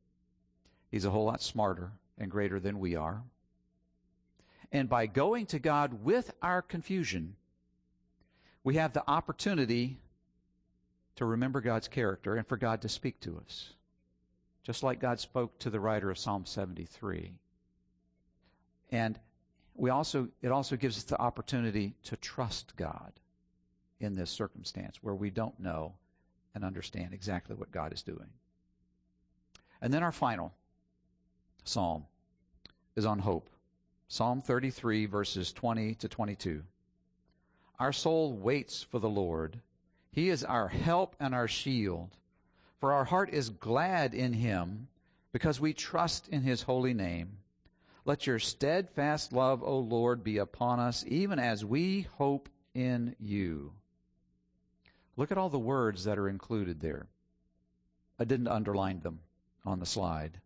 [0.89, 3.21] He's a whole lot smarter and greater than we are.
[4.71, 7.35] And by going to God with our confusion,
[8.63, 9.97] we have the opportunity
[11.17, 13.73] to remember God's character and for God to speak to us.
[14.63, 17.33] Just like God spoke to the writer of Psalm 73.
[18.91, 19.19] And
[19.75, 23.13] we also it also gives us the opportunity to trust God
[23.99, 25.93] in this circumstance where we don't know
[26.55, 28.29] and understand exactly what God is doing.
[29.81, 30.53] And then our final
[31.63, 32.05] psalm
[32.95, 33.49] is on hope.
[34.07, 36.63] Psalm 33 verses 20 to 22.
[37.79, 39.59] Our soul waits for the Lord.
[40.17, 42.09] He is our help and our shield.
[42.79, 44.87] For our heart is glad in him
[45.31, 47.37] because we trust in his holy name.
[48.03, 53.73] Let your steadfast love, O Lord, be upon us, even as we hope in you.
[55.17, 57.05] Look at all the words that are included there.
[58.19, 59.19] I didn't underline them
[59.67, 60.41] on the slide.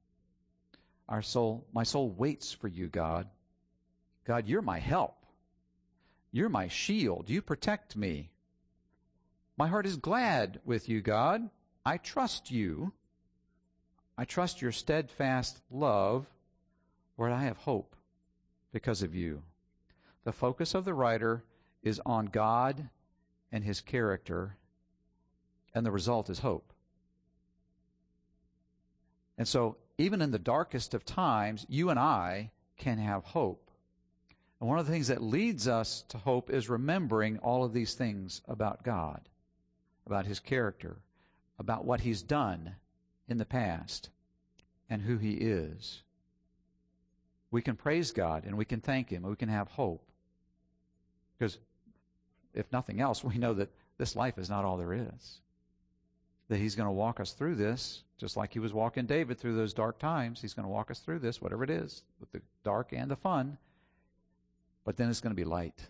[1.08, 3.30] Our soul, my soul waits for you, God.
[4.26, 5.26] God, you're my help.
[6.34, 7.30] You're my shield.
[7.30, 8.31] You protect me.
[9.62, 11.48] My heart is glad with you, God.
[11.86, 12.94] I trust you.
[14.18, 16.26] I trust your steadfast love
[17.16, 17.96] Lord, I have hope
[18.74, 19.44] because of you.
[20.24, 21.44] The focus of the writer
[21.84, 22.90] is on God
[23.52, 24.58] and his character,
[25.76, 26.74] and the result is hope.
[29.38, 33.70] And so, even in the darkest of times, you and I can have hope.
[34.60, 37.94] And one of the things that leads us to hope is remembering all of these
[37.94, 39.22] things about God,
[40.06, 40.98] about his character,
[41.60, 42.76] about what he's done
[43.28, 44.10] in the past,
[44.90, 46.04] and who he is
[47.52, 50.10] we can praise God and we can thank Him and we can have hope.
[51.38, 51.60] Because
[52.54, 55.42] if nothing else, we know that this life is not all there is.
[56.48, 59.56] That He's going to walk us through this, just like He was walking David through
[59.56, 60.42] those dark times.
[60.42, 63.16] He's going to walk us through this, whatever it is, with the dark and the
[63.16, 63.58] fun.
[64.86, 65.90] But then it's going to be light,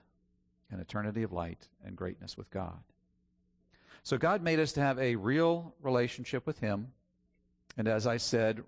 [0.71, 2.79] an eternity of light and greatness with God.
[4.03, 6.91] So God made us to have a real relationship with Him.
[7.77, 8.63] And as I said,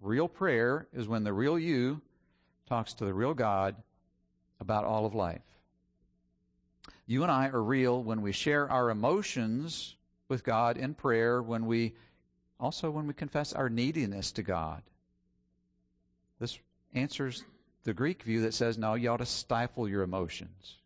[0.00, 2.00] real prayer is when the real you
[2.68, 3.76] talks to the real God
[4.60, 5.42] about all of life.
[7.06, 9.96] You and I are real when we share our emotions
[10.28, 11.94] with God in prayer, when we
[12.60, 14.82] also when we confess our neediness to God.
[16.38, 16.58] This
[16.92, 17.44] answers
[17.84, 20.76] the Greek view that says, no, you ought to stifle your emotions.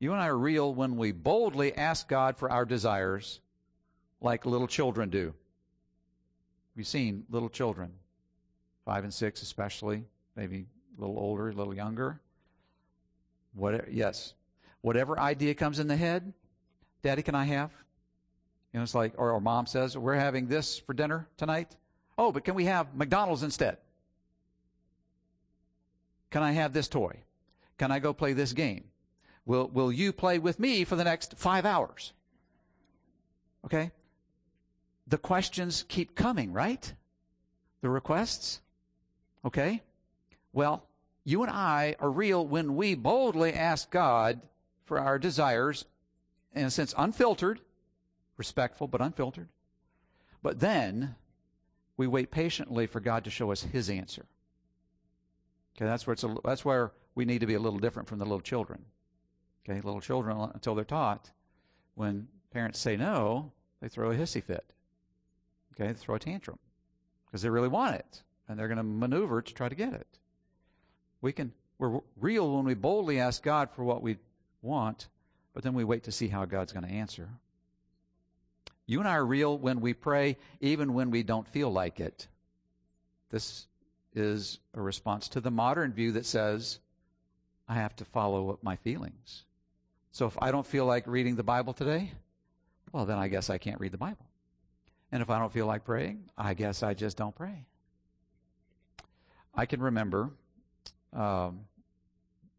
[0.00, 3.40] You and I are real when we boldly ask God for our desires,
[4.22, 5.34] like little children do.
[6.74, 7.92] We've seen little children,
[8.86, 10.04] five and six especially,
[10.36, 10.64] maybe
[10.96, 12.18] a little older, a little younger.
[13.52, 14.32] What, yes.
[14.80, 16.32] Whatever idea comes in the head,
[17.02, 17.70] Daddy, can I have?
[18.72, 21.76] You know, it's like, or, or mom says, we're having this for dinner tonight.
[22.16, 23.76] Oh, but can we have McDonald's instead?
[26.30, 27.18] Can I have this toy?
[27.76, 28.84] Can I go play this game?
[29.46, 32.12] Will, will you play with me for the next five hours?
[33.64, 33.90] Okay?
[35.06, 36.92] The questions keep coming, right?
[37.80, 38.60] The requests?
[39.44, 39.82] Okay?
[40.52, 40.84] Well,
[41.24, 44.40] you and I are real when we boldly ask God
[44.84, 45.84] for our desires,
[46.54, 47.60] in a sense, unfiltered,
[48.36, 49.48] respectful but unfiltered.
[50.42, 51.14] But then
[51.96, 54.26] we wait patiently for God to show us His answer.
[55.76, 58.18] Okay, that's where it's a, that's where we need to be a little different from
[58.18, 58.84] the little children.
[59.70, 61.30] Okay, little children until they're taught,
[61.94, 64.64] when parents say no, they throw a hissy fit.
[65.72, 66.58] Okay, they throw a tantrum
[67.26, 70.18] because they really want it and they're going to maneuver to try to get it.
[71.20, 74.18] We can we're real when we boldly ask God for what we
[74.60, 75.08] want,
[75.54, 77.28] but then we wait to see how God's going to answer.
[78.86, 82.26] You and I are real when we pray even when we don't feel like it.
[83.30, 83.66] This
[84.14, 86.80] is a response to the modern view that says
[87.68, 89.44] I have to follow up my feelings.
[90.12, 92.12] So if I don't feel like reading the Bible today,
[92.92, 94.26] well, then I guess I can't read the Bible.
[95.12, 97.66] And if I don't feel like praying, I guess I just don't pray.
[99.54, 100.30] I can remember
[101.12, 101.60] um,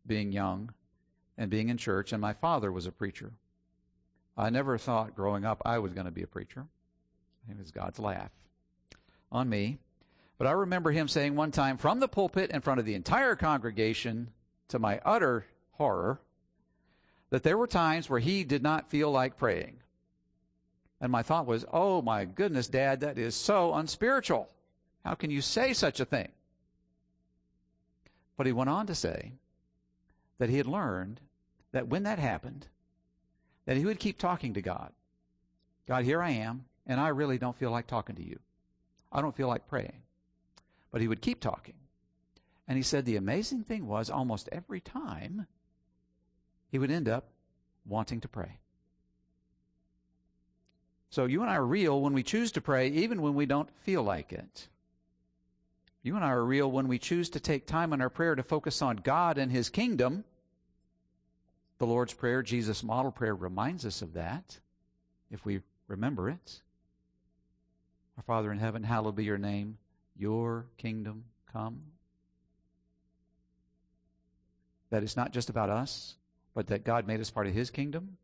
[0.06, 0.74] being young
[1.38, 3.32] and being in church, and my father was a preacher.
[4.38, 6.66] I never thought growing up I was going to be a preacher.
[7.50, 8.32] It was God's laugh
[9.32, 9.78] on me.
[10.38, 13.36] But I remember him saying one time from the pulpit in front of the entire
[13.36, 14.32] congregation,
[14.70, 16.20] to my utter horror,
[17.32, 19.78] that there were times where he did not feel like praying.
[21.00, 24.48] And my thought was, oh my goodness, Dad, that is so unspiritual.
[25.04, 26.28] How can you say such a thing?
[28.38, 29.32] But he went on to say
[30.38, 31.20] that he had learned
[31.72, 32.68] that when that happened,
[33.66, 34.92] that he would keep talking to God.
[35.88, 38.40] God, here I am, and I really don't feel like talking to you.
[39.12, 40.02] I don't feel like praying.
[40.92, 41.76] But he would keep talking.
[42.68, 45.48] And he said the amazing thing was almost every time
[46.72, 47.30] he would end up
[47.86, 48.58] wanting to pray.
[51.10, 53.70] So you and I are real when we choose to pray, even when we don't
[53.82, 54.70] feel like it.
[56.04, 58.44] You and I are real when we choose to take time in our prayer to
[58.44, 60.24] focus on God and His kingdom.
[61.78, 64.60] The Lord's Prayer, Jesus' model prayer, reminds us of that
[65.30, 66.62] if we remember it.
[68.18, 69.78] Our Father in heaven, hallowed be your name.
[70.16, 71.82] Your kingdom come.
[74.92, 76.16] That is not just about us,
[76.54, 78.18] but that God made us part of His kingdom.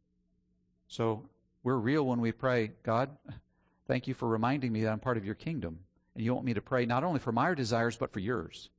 [0.87, 1.29] So
[1.63, 3.09] we're real when we pray, God,
[3.87, 5.79] thank you for reminding me that I'm part of your kingdom.
[6.15, 8.69] And you want me to pray not only for my desires, but for yours.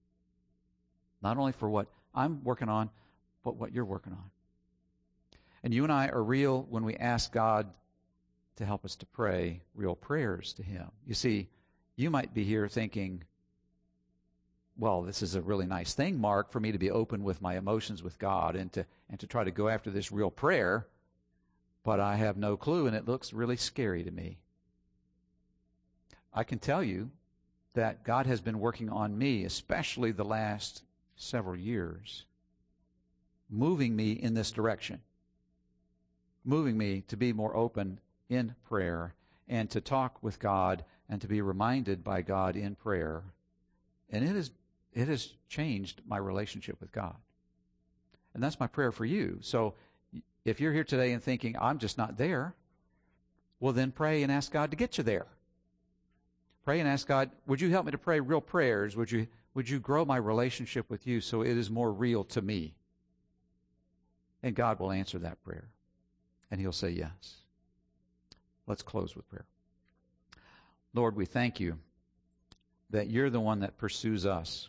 [1.22, 2.90] Not only for what I'm working on,
[3.44, 4.30] but what you're working on.
[5.62, 7.68] And you and I are real when we ask God
[8.56, 10.90] to help us to pray real prayers to Him.
[11.06, 11.48] You see,
[11.96, 13.24] you might be here thinking,
[14.78, 17.56] well, this is a really nice thing, Mark, for me to be open with my
[17.56, 20.86] emotions with God and to, and to try to go after this real prayer,
[21.82, 24.38] but I have no clue and it looks really scary to me.
[26.32, 27.10] I can tell you
[27.74, 30.84] that God has been working on me, especially the last
[31.16, 32.24] several years,
[33.50, 35.00] moving me in this direction,
[36.44, 39.14] moving me to be more open in prayer
[39.48, 43.24] and to talk with God and to be reminded by God in prayer.
[44.10, 44.50] And it has,
[44.94, 47.16] it has changed my relationship with God.
[48.34, 49.38] And that's my prayer for you.
[49.40, 49.74] So
[50.44, 52.54] if you're here today and thinking, I'm just not there,
[53.60, 55.26] well, then pray and ask God to get you there.
[56.64, 58.96] Pray and ask God, would you help me to pray real prayers?
[58.96, 62.42] Would you, would you grow my relationship with you so it is more real to
[62.42, 62.74] me?
[64.42, 65.68] And God will answer that prayer.
[66.50, 67.38] And He'll say yes.
[68.66, 69.46] Let's close with prayer.
[70.94, 71.78] Lord, we thank you
[72.90, 74.68] that you're the one that pursues us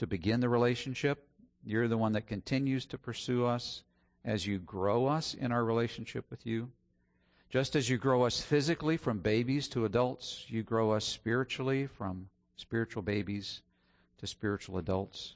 [0.00, 1.28] to begin the relationship.
[1.62, 3.82] You're the one that continues to pursue us
[4.24, 6.70] as you grow us in our relationship with you.
[7.50, 12.30] Just as you grow us physically from babies to adults, you grow us spiritually from
[12.56, 13.60] spiritual babies
[14.16, 15.34] to spiritual adults.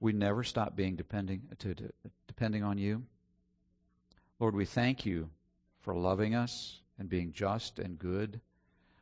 [0.00, 1.92] We never stop being depending, to, to,
[2.26, 3.04] depending on you.
[4.40, 5.30] Lord, we thank you
[5.80, 8.40] for loving us and being just and good.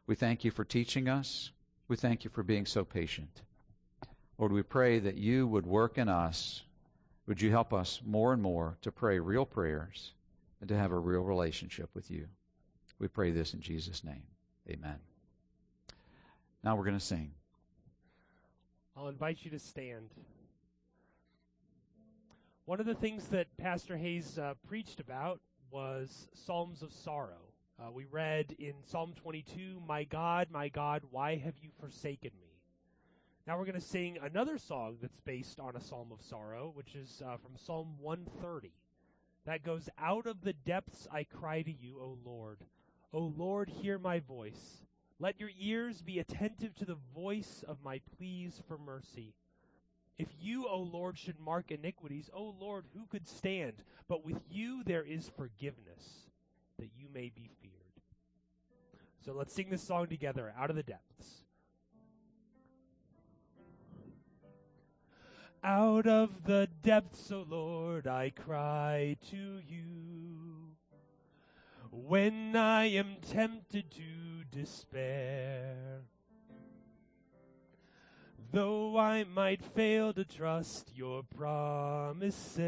[0.07, 1.53] We thank you for teaching us.
[1.89, 3.41] We thank you for being so patient.
[4.39, 6.63] Lord, we pray that you would work in us.
[7.27, 10.13] Would you help us more and more to pray real prayers
[10.61, 12.27] and to have a real relationship with you?
[12.99, 14.25] We pray this in Jesus' name.
[14.69, 14.97] Amen.
[16.63, 17.33] Now we're going to sing.
[18.97, 20.11] I'll invite you to stand.
[22.65, 27.43] One of the things that Pastor Hayes uh, preached about was Psalms of Sorrow.
[27.79, 32.54] Uh, we read in Psalm 22, My God, my God, why have you forsaken me?
[33.47, 36.95] Now we're going to sing another song that's based on a psalm of sorrow, which
[36.95, 38.73] is uh, from Psalm 130.
[39.45, 42.61] That goes, Out of the depths I cry to you, O Lord.
[43.13, 44.87] O Lord, hear my voice.
[45.19, 49.35] Let your ears be attentive to the voice of my pleas for mercy.
[50.17, 53.75] If you, O Lord, should mark iniquities, O Lord, who could stand?
[54.09, 56.31] But with you there is forgiveness,
[56.79, 57.75] that you may be feared.
[59.23, 61.45] So let's sing this song together, Out of the Depths.
[65.67, 70.77] Out of the depths, O Lord, I cry to you.
[71.91, 76.03] When I am tempted to despair,
[78.53, 82.61] though I might fail to trust your promises,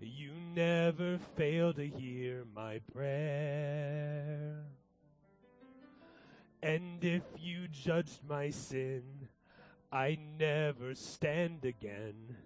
[0.00, 4.64] you never fail to hear my prayer.
[6.64, 9.23] And if you judged my sin,
[9.94, 12.36] I never stand again.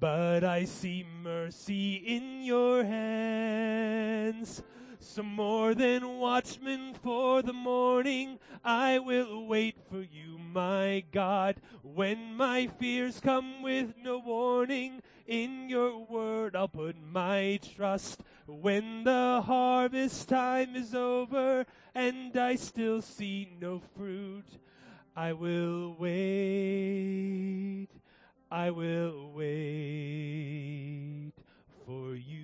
[0.00, 4.62] But I see mercy in your hands.
[4.98, 11.56] Some more than watchmen for the morning, I will wait for you, my God.
[11.82, 18.22] When my fears come with no warning, in your word I'll put my trust.
[18.46, 24.46] When the harvest time is over and I still see no fruit,
[25.14, 27.88] I will wait,
[28.50, 31.32] I will wait
[31.84, 32.42] for you.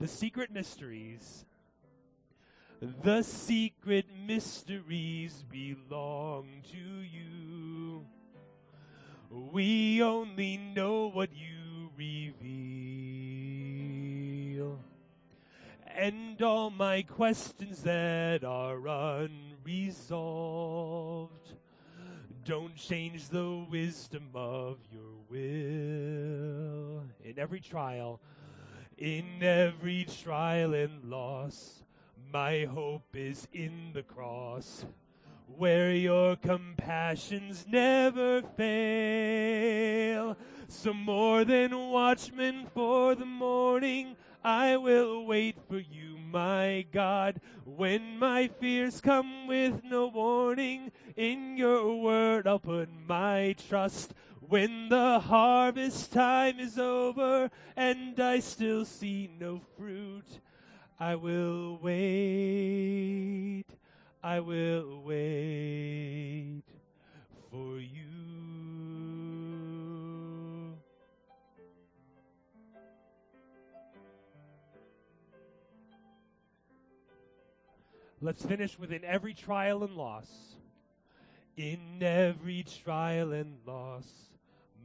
[0.00, 1.44] The secret mysteries.
[3.02, 8.06] The secret mysteries belong to you.
[9.30, 13.01] We only know what you reveal
[15.96, 19.98] and all my questions that are unresolved.
[22.44, 27.04] Don't change the wisdom of your will.
[27.24, 28.20] In every trial,
[28.98, 31.84] in every trial and loss,
[32.32, 34.84] my hope is in the cross,
[35.56, 40.36] where your compassions never fail.
[40.68, 47.40] So more than watchmen for the morning, I will wait for you, my God.
[47.64, 54.14] When my fears come with no warning, in your word I'll put my trust.
[54.40, 60.40] When the harvest time is over and I still see no fruit,
[60.98, 63.64] I will wait,
[64.22, 66.64] I will wait
[67.50, 68.01] for you.
[78.24, 80.54] Let's finish with in every trial and loss.
[81.56, 84.06] In every trial and loss,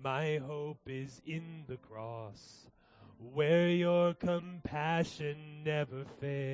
[0.04, 2.66] my hope is in the cross,
[3.36, 6.48] where your compassion never fails.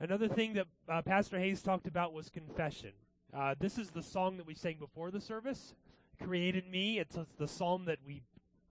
[0.00, 2.90] Another thing that uh, Pastor Hayes talked about was confession.
[3.32, 5.74] Uh, this is the song that we sang before the service.
[6.20, 6.98] Created me.
[6.98, 8.22] It's, it's the psalm that we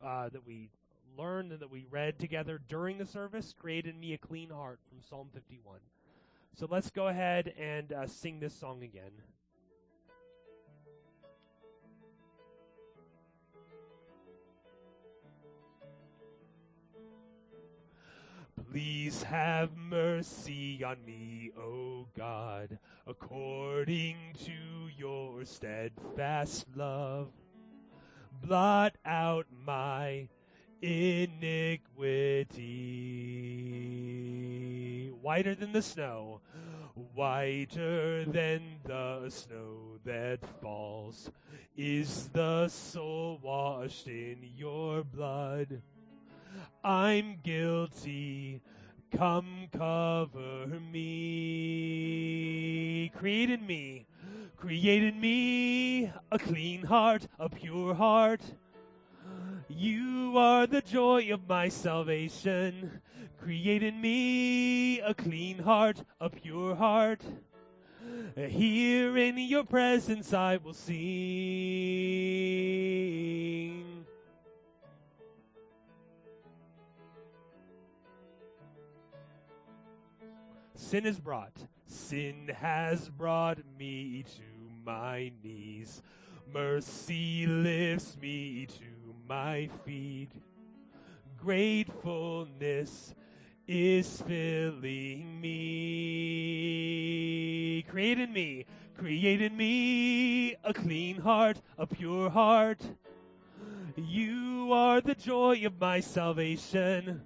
[0.03, 0.71] uh, that we
[1.17, 4.99] learned and that we read together during the service created me a clean heart from
[5.01, 5.79] Psalm 51.
[6.55, 9.11] So let's go ahead and uh, sing this song again.
[18.71, 24.51] Please have mercy on me, O God, according to
[24.95, 27.29] your steadfast love.
[28.43, 30.27] Blot out my
[30.81, 31.81] iniquity.
[35.21, 36.41] Whiter than the snow,
[37.13, 41.31] Whiter than the snow that falls
[41.77, 45.81] is the soul washed in your blood.
[46.83, 48.61] I'm guilty.
[49.15, 51.89] Come cover me.
[53.17, 54.05] Create in me,
[54.55, 58.41] create in me a clean heart, a pure heart.
[59.71, 63.01] You are the joy of my salvation.
[63.39, 67.21] Create in me a clean heart, a pure heart.
[68.35, 70.99] Here in your presence I will sing.
[80.73, 81.55] Sin is brought,
[81.85, 84.41] sin has brought me to
[84.83, 86.01] my knees.
[86.51, 88.88] Mercy lifts me to
[89.29, 90.31] my feet.
[91.37, 93.13] Gratefulness
[93.67, 95.85] is filling me.
[97.87, 98.65] Create in me,
[98.97, 102.81] create in me a clean heart, a pure heart.
[103.95, 107.21] You are the joy of my salvation.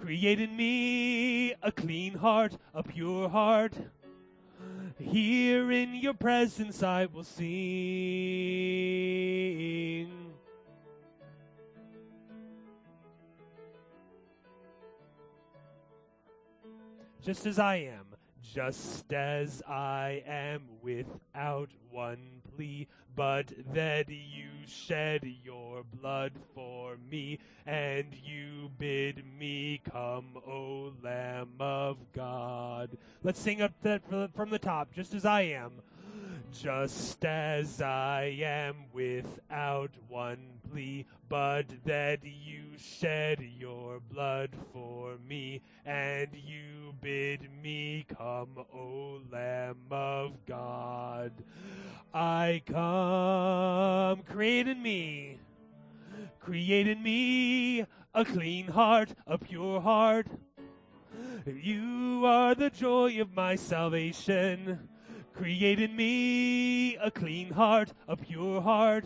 [0.00, 3.74] Create in me a clean heart, a pure heart.
[4.98, 7.42] Here in your presence I will sing.
[17.24, 18.06] Just as I am,
[18.42, 27.38] just as I am without one plea, but that you shed your blood for me,
[27.64, 32.90] and you bid me come, O Lamb of God.
[33.22, 34.02] Let's sing up that
[34.34, 35.74] from the top, just as I am.
[36.52, 45.62] Just as I am without one plea, but that you shed your blood for me,
[45.86, 51.32] and you bid me come, O Lamb of God.
[52.12, 55.38] I come, create in me,
[56.38, 60.26] create in me a clean heart, a pure heart.
[61.46, 64.90] You are the joy of my salvation.
[65.34, 69.04] Create in me a clean heart, a pure heart.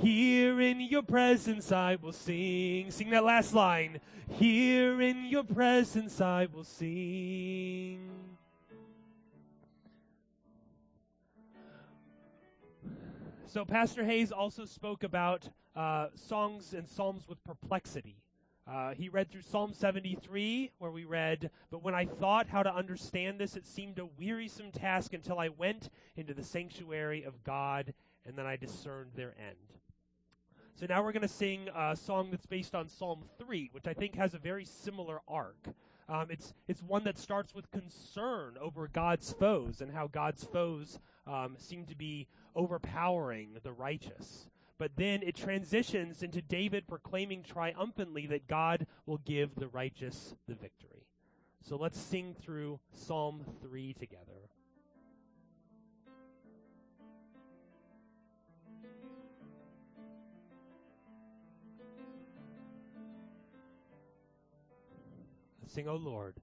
[0.00, 2.90] Here in your presence I will sing.
[2.90, 4.00] Sing that last line.
[4.28, 8.08] Here in your presence I will sing.
[13.46, 18.16] So, Pastor Hayes also spoke about uh, songs and psalms with perplexity.
[18.70, 22.74] Uh, he read through Psalm 73, where we read, But when I thought how to
[22.74, 27.94] understand this, it seemed a wearisome task until I went into the sanctuary of God,
[28.26, 29.56] and then I discerned their end.
[30.74, 33.94] So now we're going to sing a song that's based on Psalm 3, which I
[33.94, 35.68] think has a very similar arc.
[36.06, 40.98] Um, it's, it's one that starts with concern over God's foes and how God's foes
[41.26, 44.46] um, seem to be overpowering the righteous.
[44.78, 50.54] But then it transitions into David proclaiming triumphantly that God will give the righteous the
[50.54, 51.06] victory.
[51.62, 54.48] So let's sing through Psalm 3 together.
[65.66, 66.36] Sing, O Lord.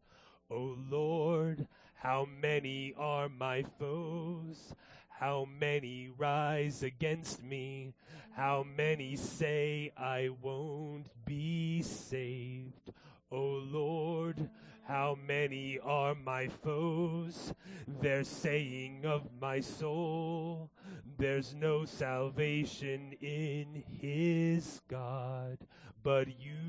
[0.51, 4.75] O Lord, how many are my foes?
[5.19, 7.93] How many rise against me?
[8.33, 12.91] How many say I won't be saved?
[13.31, 14.49] O Lord,
[14.83, 17.53] how many are my foes?
[18.01, 20.69] They're saying of my soul,
[21.17, 25.59] there's no salvation in his God,
[26.03, 26.59] but you,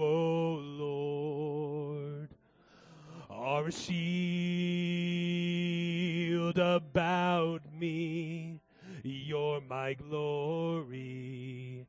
[0.00, 2.28] O Lord,
[3.28, 3.72] are a
[6.58, 8.60] about me
[9.02, 11.86] you're my glory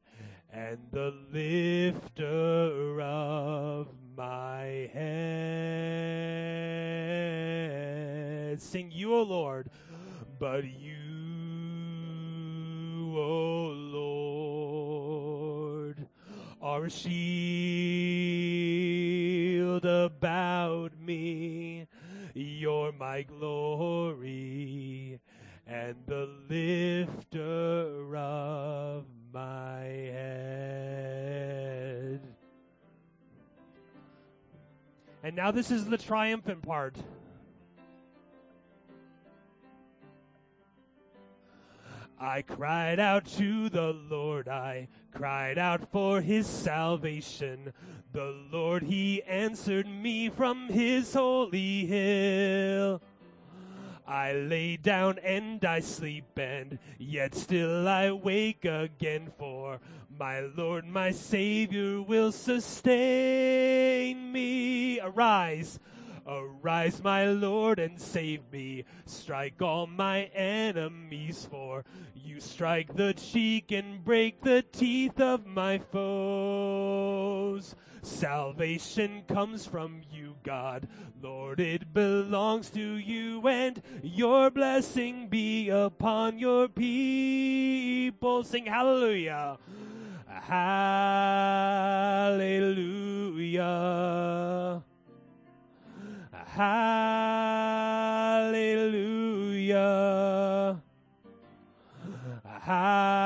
[0.52, 6.22] and the lifter of my head.
[8.62, 9.72] Sing you, O Lord,
[10.40, 10.94] but you,
[13.18, 13.74] O
[15.90, 16.08] Lord,
[16.62, 17.16] are a shield
[19.86, 21.88] about me.
[22.40, 25.20] You're my glory
[25.66, 31.18] and the lifter of my head.
[35.24, 36.96] And now this is the triumphant part.
[42.20, 47.74] I cried out to the Lord, I cried out for his salvation.
[48.14, 53.02] The Lord, he answered me from his holy hill.
[54.08, 59.82] I lay down and I sleep, and yet still I wake again, for
[60.18, 65.02] my Lord, my Savior will sustain me.
[65.02, 65.78] Arise,
[66.26, 68.86] arise, my Lord, and save me.
[69.06, 71.84] Strike all my enemies, for
[72.16, 77.76] you strike the cheek and break the teeth of my foes.
[78.08, 80.88] Salvation comes from you, God.
[81.22, 88.44] Lord, it belongs to you, and your blessing be upon your people.
[88.44, 89.58] Sing hallelujah.
[90.26, 90.84] Hallelujah.
[96.32, 97.12] Hallelujah.
[102.62, 103.18] Hallelujah.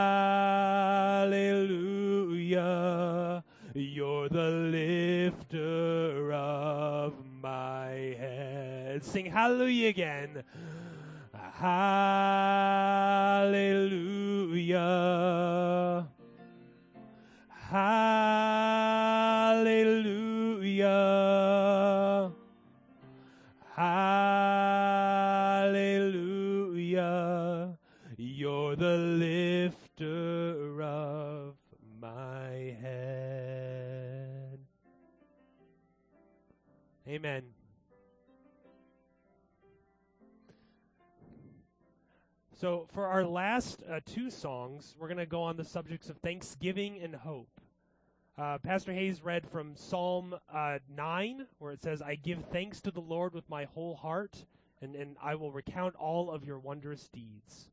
[3.74, 9.02] You're the lifter of my head.
[9.04, 10.44] Sing hallelujah again.
[11.34, 12.42] Hallelujah.
[17.48, 18.42] Hallelujah.
[23.76, 24.61] Hallelujah.
[37.22, 37.44] Amen.
[42.60, 46.18] So, for our last uh, two songs, we're going to go on the subjects of
[46.18, 47.62] thanksgiving and hope.
[48.40, 52.90] Uh, Pastor Hayes read from Psalm uh, 9, where it says, I give thanks to
[52.90, 54.44] the Lord with my whole heart,
[54.82, 57.70] and, and I will recount all of your wondrous deeds.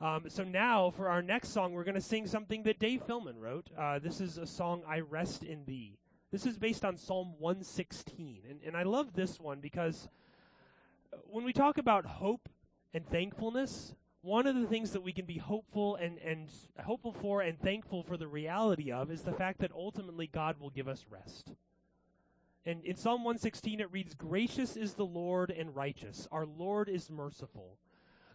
[0.00, 3.38] Um, so now, for our next song, we're going to sing something that Dave Philman
[3.38, 3.68] wrote.
[3.76, 5.98] Uh, this is a song, I Rest in Thee.
[6.30, 8.42] This is based on Psalm 116.
[8.48, 10.08] And, and I love this one because
[11.24, 12.48] when we talk about hope
[12.94, 16.48] and thankfulness, one of the things that we can be hopeful and, and
[16.84, 20.70] hopeful for and thankful for the reality of is the fact that ultimately God will
[20.70, 21.52] give us rest.
[22.64, 26.28] And in Psalm 116 it reads, Gracious is the Lord and righteous.
[26.30, 27.78] Our Lord is merciful.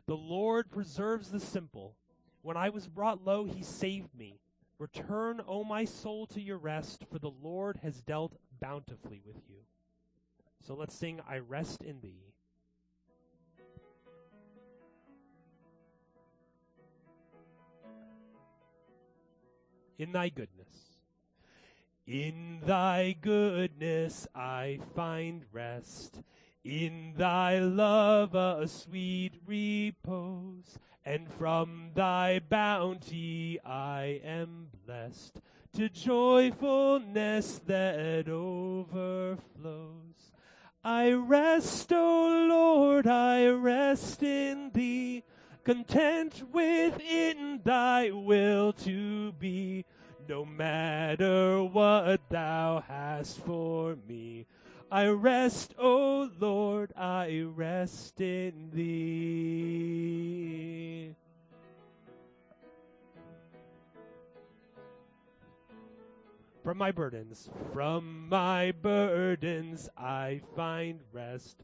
[0.07, 1.95] The Lord preserves the simple.
[2.41, 4.39] When I was brought low, he saved me.
[4.77, 9.59] Return, O my soul, to your rest, for the Lord has dealt bountifully with you.
[10.65, 12.35] So let's sing, I rest in thee.
[19.97, 20.67] in thy goodness.
[22.07, 26.21] In thy goodness I find rest.
[26.65, 30.79] In thy love a sweet repose.
[31.05, 35.39] And from thy bounty I am blessed
[35.73, 39.43] to joyfulness that overflows.
[40.83, 45.23] I rest, O Lord, I rest in thee
[45.63, 49.85] content within thy will to be,
[50.27, 54.47] no matter what thou hast for me.
[54.95, 58.93] I rest, O Lord, I rest in thee.
[66.63, 71.57] From my burdens, from my burdens I find rest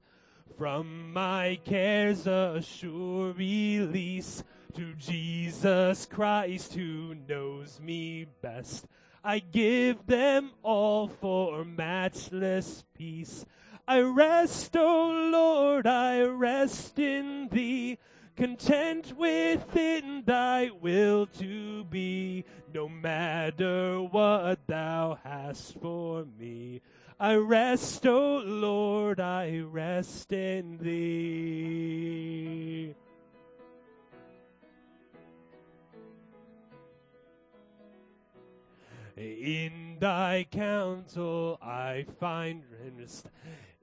[0.57, 4.43] from my cares a sure release
[4.75, 8.88] to Jesus Christ who knows me best.
[9.24, 13.45] I give them all for matchless peace.
[13.88, 17.99] I rest, O Lord, I rest in thee,
[18.36, 26.82] content within thy will to be, no matter what thou hast for me.
[27.19, 32.32] I rest, O oh Lord, I rest in thee.
[39.22, 43.24] In thy counsel I find rest.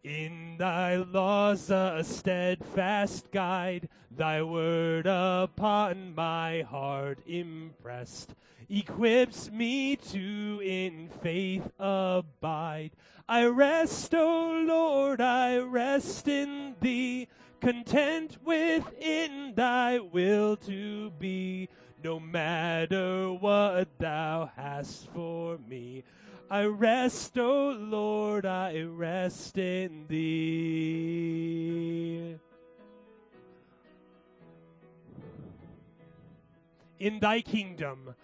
[0.03, 8.35] In thy laws a steadfast guide, thy word upon my heart impressed,
[8.69, 12.91] equips me to in faith abide.
[13.29, 17.29] I rest, O Lord, I rest in thee,
[17.61, 21.69] content within thy will to be,
[22.03, 26.05] no matter what thou hast for me.
[26.51, 31.59] I rest, O Lord, I rest in thee.
[36.99, 38.15] in thy kingdom.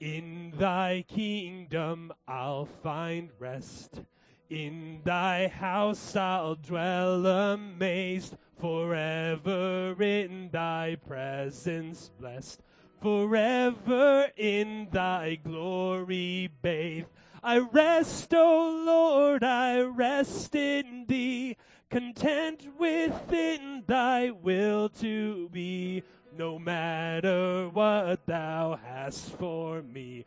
[0.00, 4.02] In thy kingdom I'll find rest.
[4.50, 12.60] In thy house I'll dwell amazed, forever in thy presence blessed,
[13.00, 17.08] forever in thy glory bathed.
[17.42, 21.56] I rest, O Lord, I rest in thee,
[21.90, 26.02] content within thy will to be
[26.36, 30.24] no matter what thou hast for me.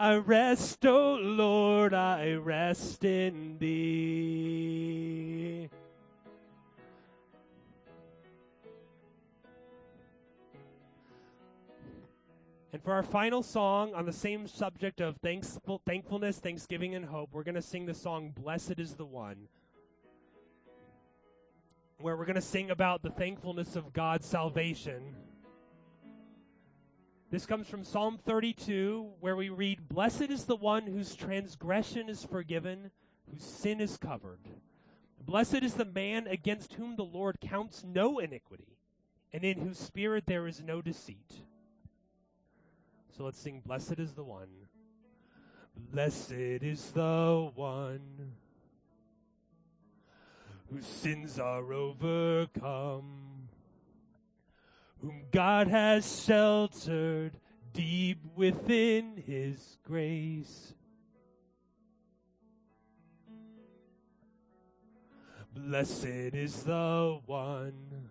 [0.00, 4.82] I rest, O Lord, I rest in thee.
[12.72, 17.28] And for our final song on the same subject of thankful, thankfulness, thanksgiving, and hope,
[17.32, 19.48] we're going to sing the song Blessed is the One,
[21.98, 25.14] where we're going to sing about the thankfulness of God's salvation.
[27.30, 32.24] This comes from Psalm 32, where we read, Blessed is the one whose transgression is
[32.24, 32.90] forgiven,
[33.30, 34.48] whose sin is covered.
[35.20, 38.78] Blessed is the man against whom the Lord counts no iniquity,
[39.30, 41.42] and in whose spirit there is no deceit.
[43.16, 44.48] So let's sing, Blessed is the one.
[45.92, 48.32] Blessed is the one
[50.70, 53.32] whose sins are overcome
[55.02, 57.32] whom God has sheltered
[57.72, 60.74] deep within his grace.
[65.54, 68.10] Blessed is the one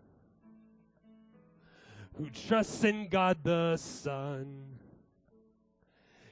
[2.18, 4.70] who trusts in God the Son.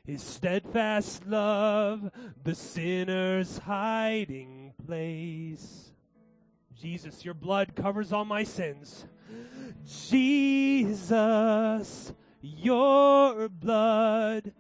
[0.10, 2.10] His steadfast love,
[2.44, 5.92] the sinner's hiding place.
[6.76, 9.06] Jesus, your blood covers all my sins.
[9.86, 11.12] Jesus,
[12.42, 14.52] your blood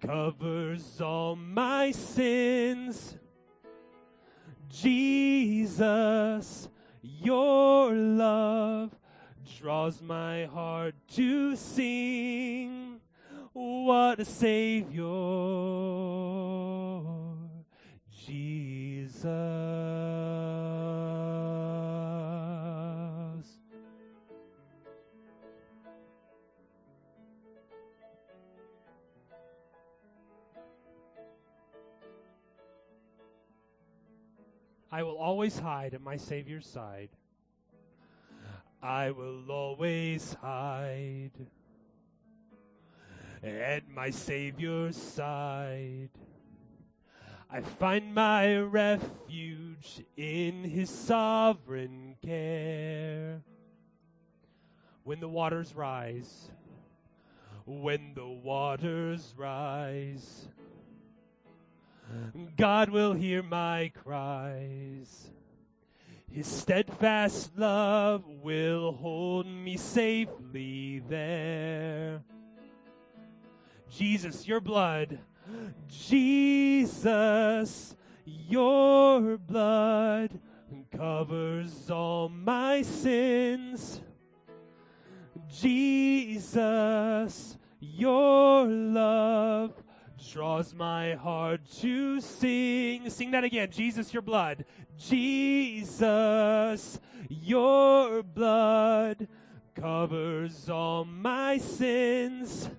[0.00, 3.18] covers all my sins.
[4.70, 6.70] Jesus,
[7.02, 8.96] your love
[9.58, 12.93] draws my heart to sing.
[13.56, 15.04] What a Savior,
[18.26, 19.30] Jesus.
[34.90, 37.10] I will always hide at my Savior's side.
[38.82, 41.30] I will always hide
[43.44, 46.08] at my Savior's side.
[47.50, 53.42] I find my refuge in His sovereign care.
[55.02, 56.50] When the waters rise,
[57.66, 60.48] when the waters rise,
[62.56, 65.30] God will hear my cries.
[66.30, 72.24] His steadfast love will hold me safely there.
[73.96, 75.20] Jesus, your blood,
[75.88, 80.40] Jesus, your blood
[80.90, 84.00] covers all my sins.
[85.48, 89.72] Jesus, your love
[90.32, 93.08] draws my heart to sing.
[93.08, 93.70] Sing that again.
[93.70, 94.64] Jesus, your blood.
[94.98, 99.28] Jesus, your blood
[99.76, 102.70] covers all my sins.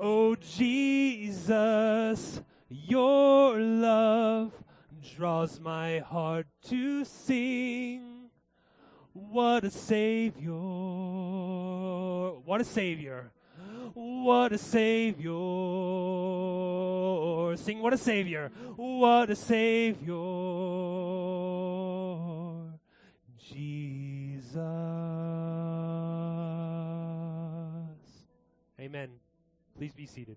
[0.00, 4.52] Oh, Jesus, your love
[5.16, 8.30] draws my heart to sing.
[9.12, 10.52] What a Savior.
[12.44, 13.32] What a Savior.
[13.94, 15.32] What a Savior.
[17.56, 18.52] Sing, What a Savior.
[18.76, 20.14] What a Savior.
[23.36, 24.54] Jesus.
[28.80, 29.10] Amen.
[29.78, 30.36] Please be seated.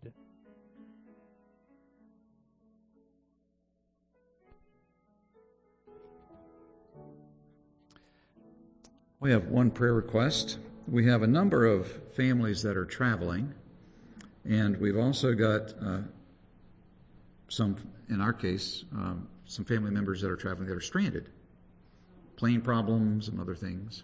[9.20, 10.60] We have one prayer request.
[10.88, 13.56] We have a number of families that are traveling,
[14.46, 16.02] and we've also got uh,
[17.48, 17.78] some,
[18.10, 21.32] in our case, um, some family members that are traveling that are stranded,
[22.36, 24.04] plane problems and other things.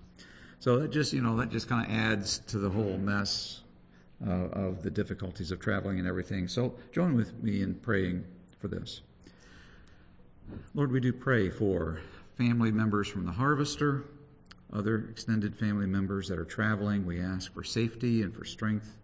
[0.57, 3.61] So that just, you know, that just kind of adds to the whole mess
[4.25, 6.47] uh, of the difficulties of traveling and everything.
[6.47, 8.23] So join with me in praying
[8.59, 9.01] for this.
[10.73, 11.99] Lord, we do pray for
[12.37, 14.05] family members from the harvester
[14.73, 17.05] other extended family members that are traveling.
[17.05, 18.97] We ask for safety and for strength.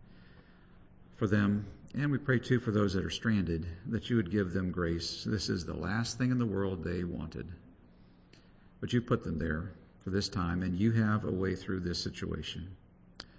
[1.15, 1.65] for them.
[1.95, 5.23] And we pray too for those that are stranded, that you would give them grace.
[5.23, 7.47] This is the last thing in the world they wanted.
[8.81, 12.03] But you put them there for this time, and you have a way through this
[12.03, 12.75] situation.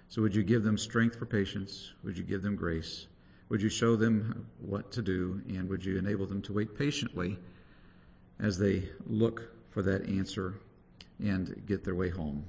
[0.09, 1.93] So would you give them strength for patience?
[2.03, 3.07] Would you give them grace?
[3.49, 5.41] Would you show them what to do?
[5.49, 7.37] And would you enable them to wait patiently
[8.39, 10.55] as they look for that answer
[11.19, 12.45] and get their way home?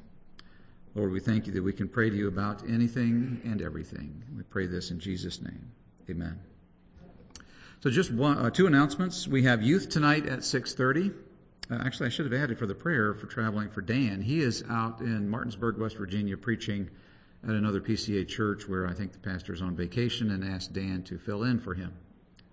[0.94, 4.22] Lord, we thank you that we can pray to you about anything and everything.
[4.34, 5.70] We pray this in Jesus' name.
[6.08, 6.38] Amen.
[7.80, 9.28] So just one, uh, two announcements.
[9.28, 11.12] We have youth tonight at 6.30.
[11.70, 14.22] Uh, actually, I should have added for the prayer for traveling for Dan.
[14.22, 16.88] He is out in Martinsburg, West Virginia, preaching
[17.46, 21.02] at another PCA church where I think the pastor is on vacation and asked Dan
[21.04, 21.92] to fill in for him.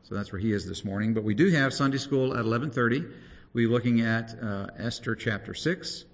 [0.04, 1.14] So that's where he is this morning.
[1.14, 3.12] But we do have Sunday school at 11:30.
[3.54, 6.06] We're looking at uh, Esther chapter six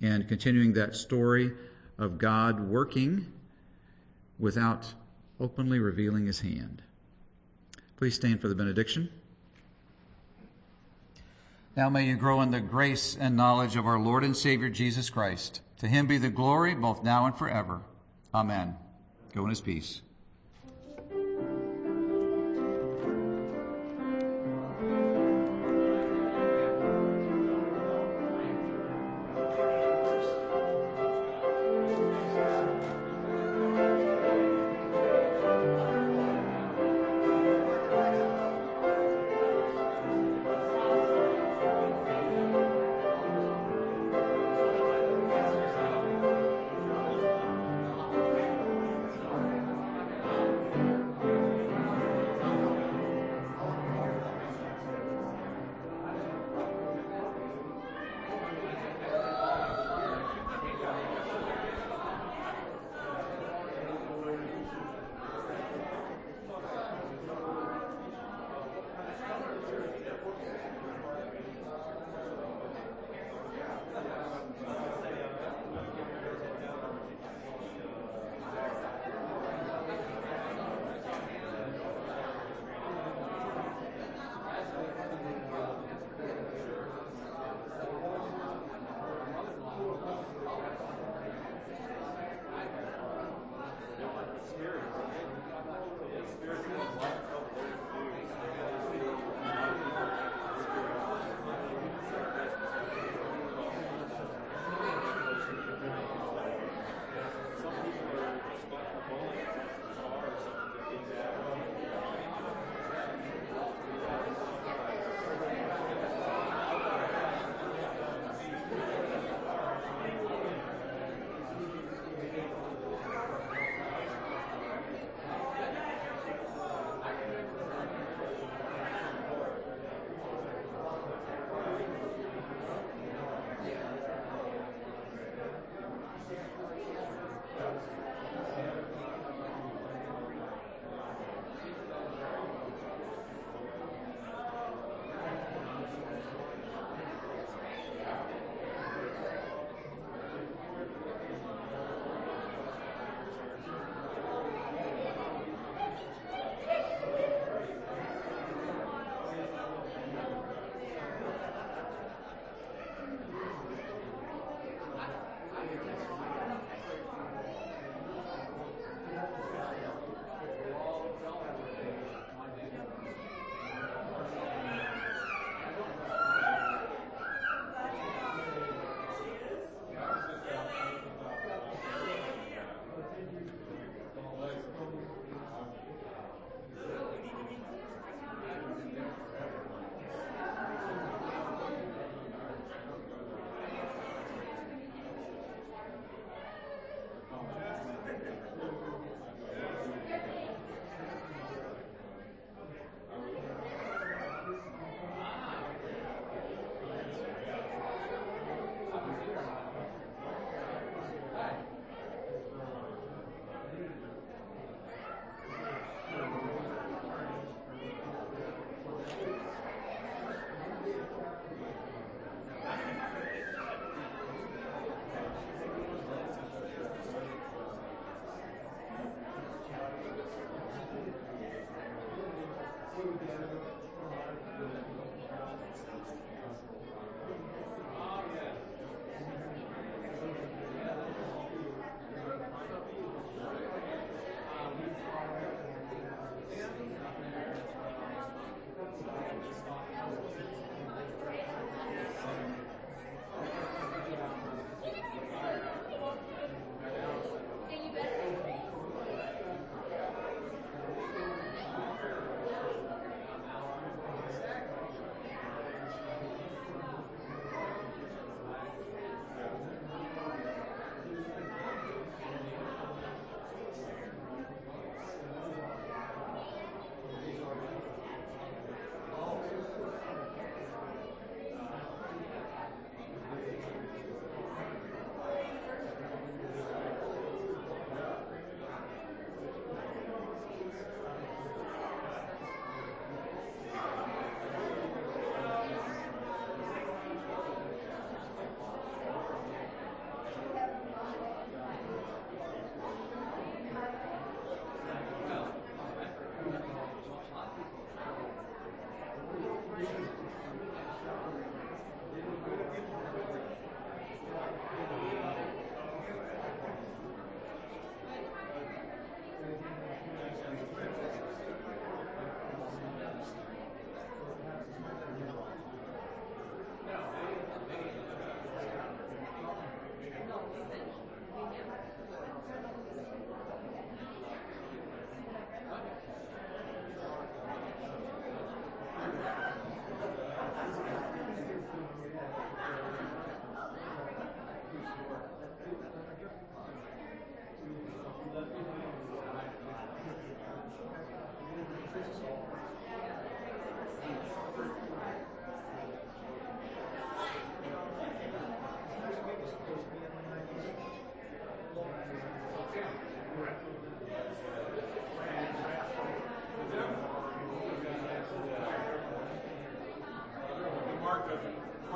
[0.00, 1.52] and continuing that story
[1.98, 3.32] of God working
[4.38, 4.94] without
[5.40, 6.82] openly revealing His hand.
[7.96, 9.08] Please stand for the benediction.
[11.76, 15.10] Now may you grow in the grace and knowledge of our Lord and Savior Jesus
[15.10, 15.60] Christ.
[15.78, 17.80] To him be the glory both now and forever.
[18.34, 18.76] Amen.
[19.32, 20.02] Go in his peace.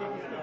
[0.00, 0.39] Thank you.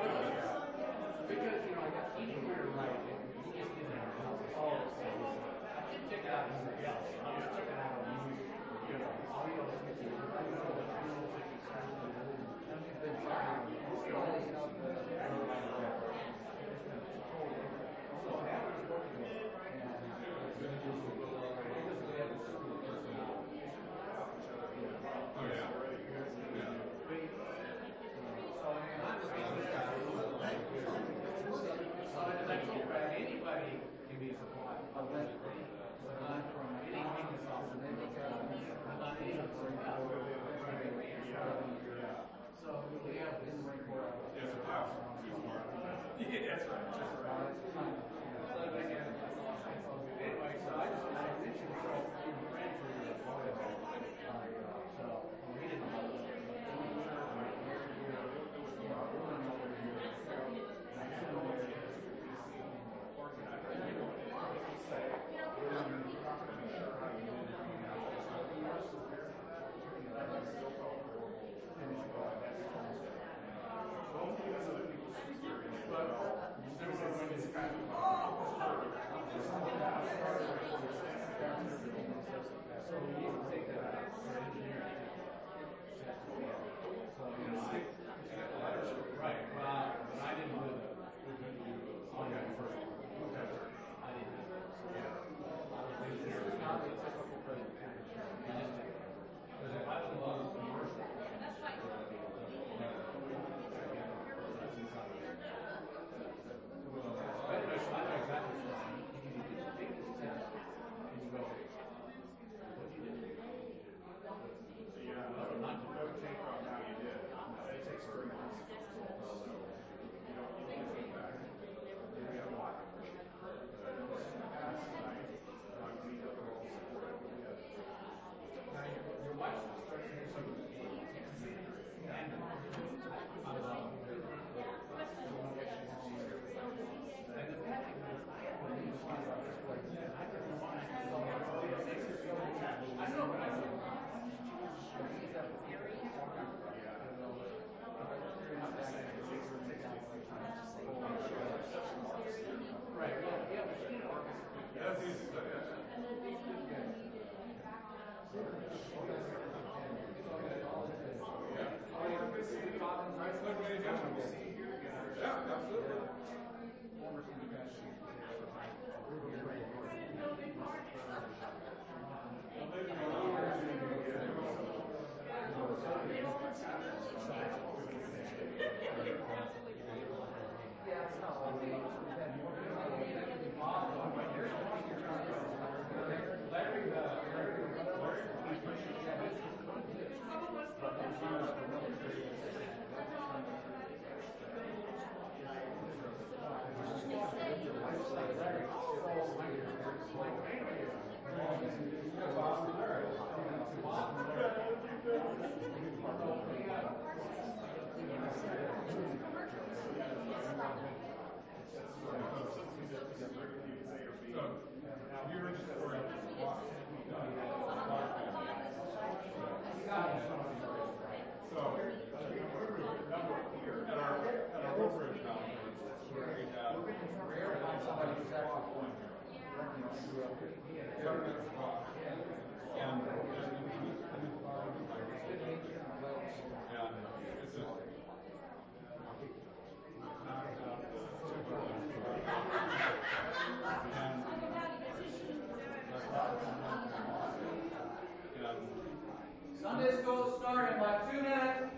[249.67, 251.73] Sunday school start in about two minutes.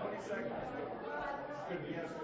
[0.00, 2.23] Twenty seconds.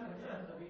[0.26, 0.69] Yeah, the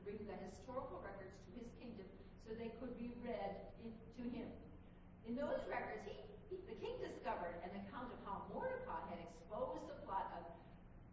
[0.02, 2.06] bring the historical records to his kingdom
[2.44, 4.48] so they could be read in, to him.
[5.26, 6.14] In those records, he,
[6.50, 10.42] he, the king discovered an account of how Mordecai had exposed the plot of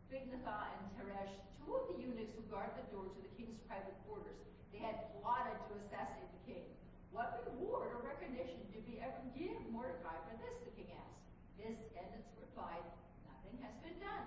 [0.10, 3.94] Bigthan and Teresh, two of the eunuchs who guard the door to the king's private
[4.10, 4.42] quarters.
[4.74, 6.66] They had plotted to assassinate the king.
[7.14, 10.56] What reward or recognition did we ever give Mordecai for this?
[10.66, 11.22] The king asked.
[11.62, 12.82] His attendants replied,
[13.30, 14.26] Nothing has been done.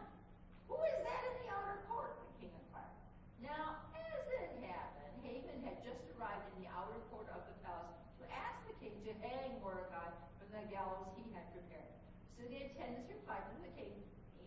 [0.71, 2.15] Who is that in the outer court?
[2.15, 2.95] The king inquired.
[3.43, 7.99] Now, as it happened, Haman had just arrived in the outer court of the palace
[8.23, 11.91] to ask the king to hang Mordecai from the gallows he had prepared.
[12.39, 13.95] So the attendants replied to the king,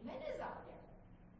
[0.03, 0.83] Haman is out there.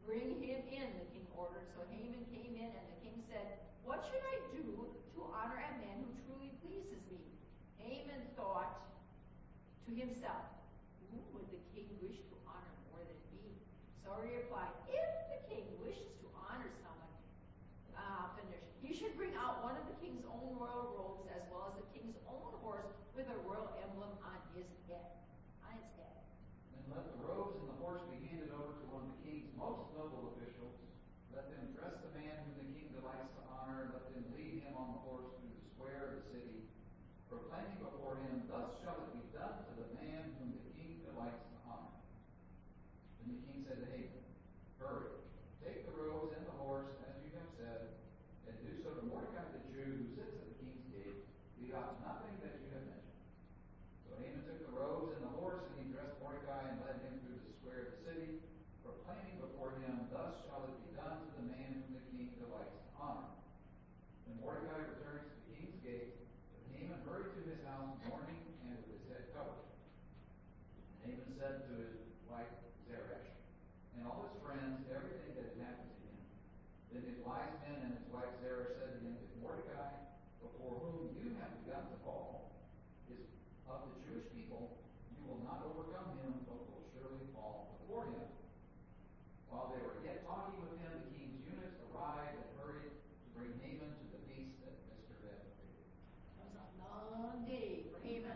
[0.07, 1.67] Bring him in, the king ordered.
[1.76, 5.72] So Haman came in, and the king said, What should I do to honor a
[5.84, 7.19] man who truly pleases me?
[7.84, 8.80] Haman thought
[9.84, 10.47] to himself,
[11.11, 13.59] Who would the king wish to honor more than me?
[13.99, 17.19] So he replied, If the king wishes to honor someone,
[17.91, 18.39] uh,
[18.80, 21.88] he should bring out one of the king's own royal robes as well as the
[21.91, 25.24] king's own horse with a royal emblem on his head.
[26.85, 29.49] And let the robes and the horse be handed over to one of the king's
[29.57, 30.77] most noble officials.
[31.33, 34.61] Let them dress the man whom the king delights to honor, and let them lead
[34.61, 36.69] him on the horse through the square of the city,
[37.25, 41.41] proclaiming before him, Thus shall it be done to the man whom the king delights
[41.41, 41.97] to honor.
[43.17, 44.21] Then the king said to Haman,
[44.77, 45.25] Hurry,
[45.65, 47.97] take the robes and the horse, as you have said,
[48.45, 51.25] and do so to Mordecai the Jew who sits at the king's gate.
[51.57, 53.25] Leave out nothing that you have mentioned.
[54.05, 57.15] So Haman took the robes and the horse, and he dressed Mordecai and led him
[57.23, 58.43] through the square of the city,
[58.84, 62.76] proclaiming before him, Thus shall it be done to the man whom the king delights
[62.76, 63.31] to honor.
[64.27, 66.11] When Mordecai returned to the king's gate,
[66.76, 69.64] Haman hurried to his house mourning and with his head covered.
[69.64, 71.95] And Haman said to his
[72.27, 72.52] wife
[72.84, 73.31] Zeresh
[73.95, 76.19] and all his friends everything that had happened to him.
[76.91, 80.03] Then his wise men and his wife Zeresh said to him, If Mordecai,
[80.43, 82.44] before whom you have begun to fall,
[83.84, 84.77] of the Jewish people,
[85.11, 88.27] you will not overcome him, but will surely fall before him.
[89.52, 93.52] While they were yet talking with him, the king's eunuchs arrived and hurried to bring
[93.64, 95.43] Haman to the feast that Esther had prepared.
[96.39, 98.35] That was a long day for Haman.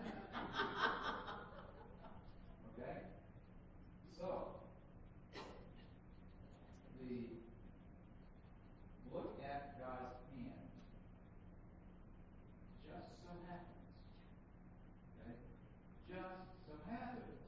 [2.76, 2.98] Okay?
[4.16, 4.60] So,
[7.00, 7.40] the
[9.14, 10.72] look at God's hand
[12.88, 13.88] just so happens.
[15.20, 15.36] Okay?
[16.08, 17.40] Just so happens.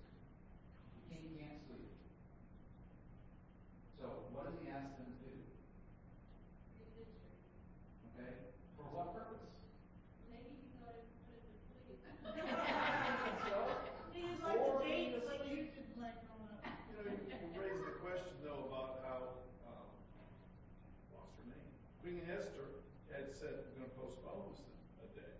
[0.95, 1.91] The king can't sleep.
[3.99, 4.05] So,
[4.35, 5.35] what does he ask them to do?
[8.15, 8.31] Okay?
[8.77, 9.47] For what purpose?
[10.31, 12.39] Maybe he thought it put it to sleep.
[13.51, 13.59] So,
[14.15, 15.73] He's like the or date, he was like you asleep.
[15.75, 16.61] should play growing up.
[16.89, 19.17] You know, you you raised the question though about how,
[19.69, 19.87] um,
[21.15, 21.67] lost her name.
[22.01, 24.61] Queen Esther had said, we're gonna postpone this
[25.01, 25.33] a day.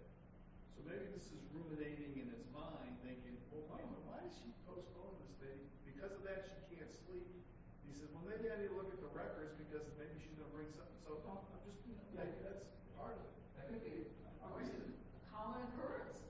[0.77, 4.33] So maybe this is ruminating in his mind, thinking, well, wait a minute, why is
[4.37, 5.57] she postponing this day?
[5.85, 7.29] Because of that, she can't sleep.
[7.85, 10.51] He said, well, maybe I need to look at the records because maybe she's gonna
[10.51, 10.99] bring something.
[11.07, 13.31] So, no, I'm just, you know, maybe that's part of it.
[13.55, 14.99] That could be a reason.
[15.31, 16.27] Common occurrence.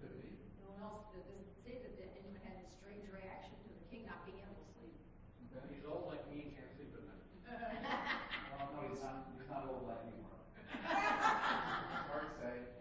[0.00, 0.32] Could be.
[0.64, 3.84] No one else, that doesn't say that that anyone had a strange reaction to the
[3.92, 4.96] king not being able to sleep.
[5.52, 5.76] Okay?
[5.76, 7.28] He's old like me and can't sleep at night.
[7.52, 10.40] Well, oh, no, he's not, he's not old like you are.
[10.88, 12.73] Hard to say.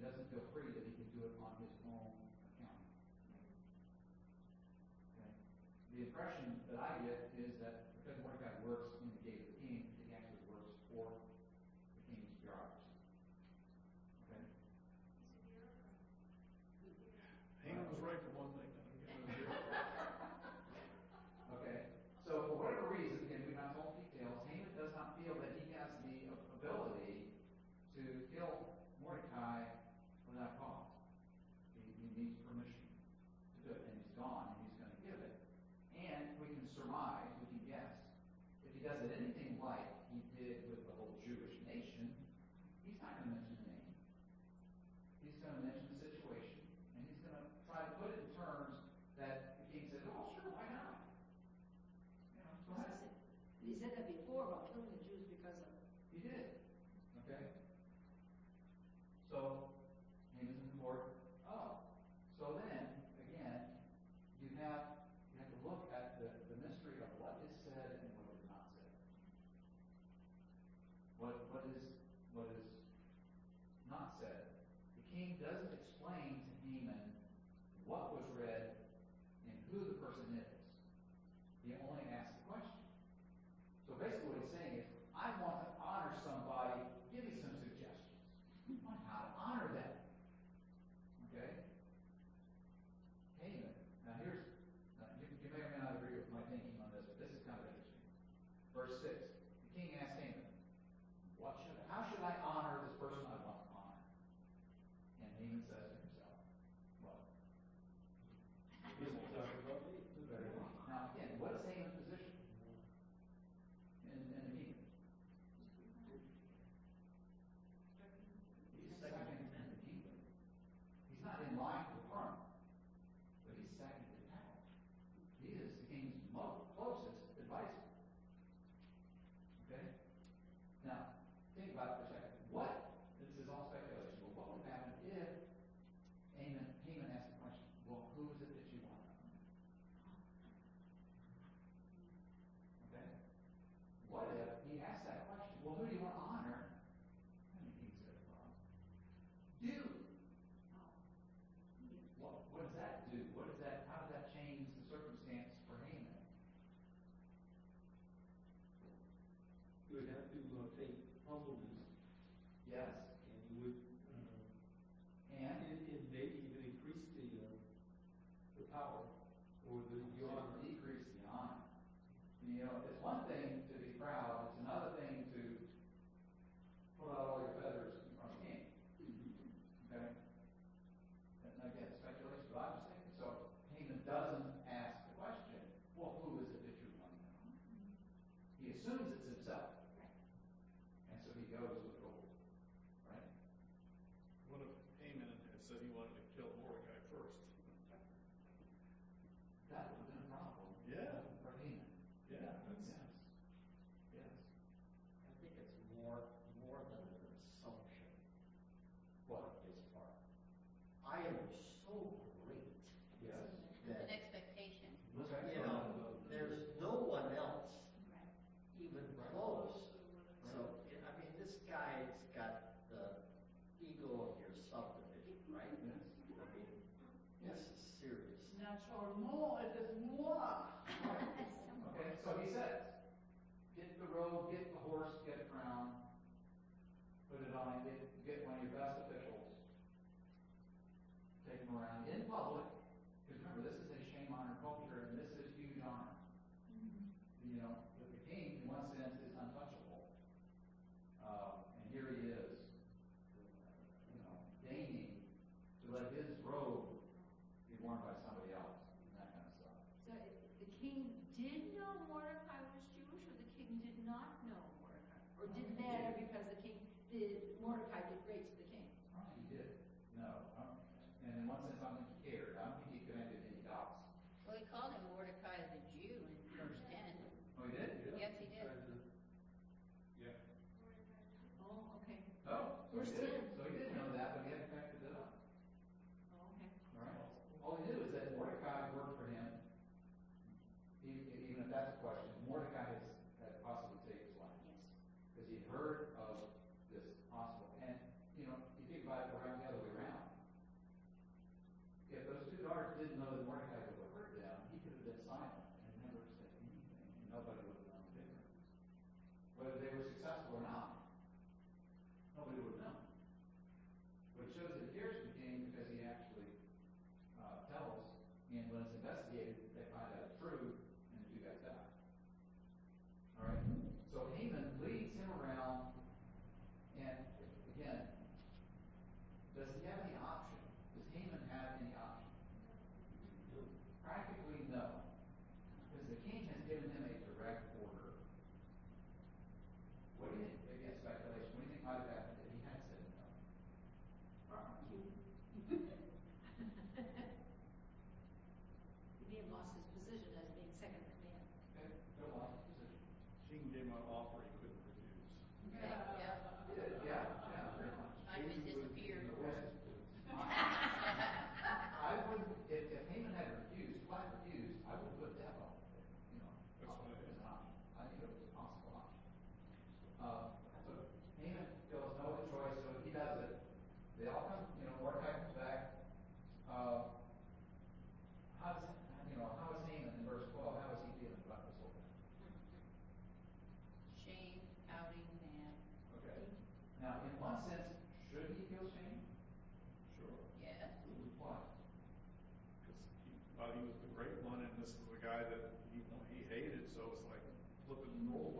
[0.00, 2.08] He doesn't feel free that he can do it on his own
[2.48, 2.88] account.
[5.12, 5.28] Okay?
[5.92, 6.56] The impression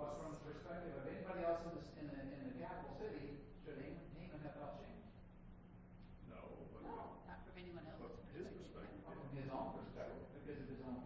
[0.00, 3.36] what, from the perspective of anybody else in, this, in, the, in the capital city,
[3.60, 5.04] should Haman, Haman have felt shame?
[6.32, 6.40] No.
[6.72, 8.00] But No, not from anyone else.
[8.00, 9.04] But his perspective.
[9.04, 11.04] From his own perspective, because of his own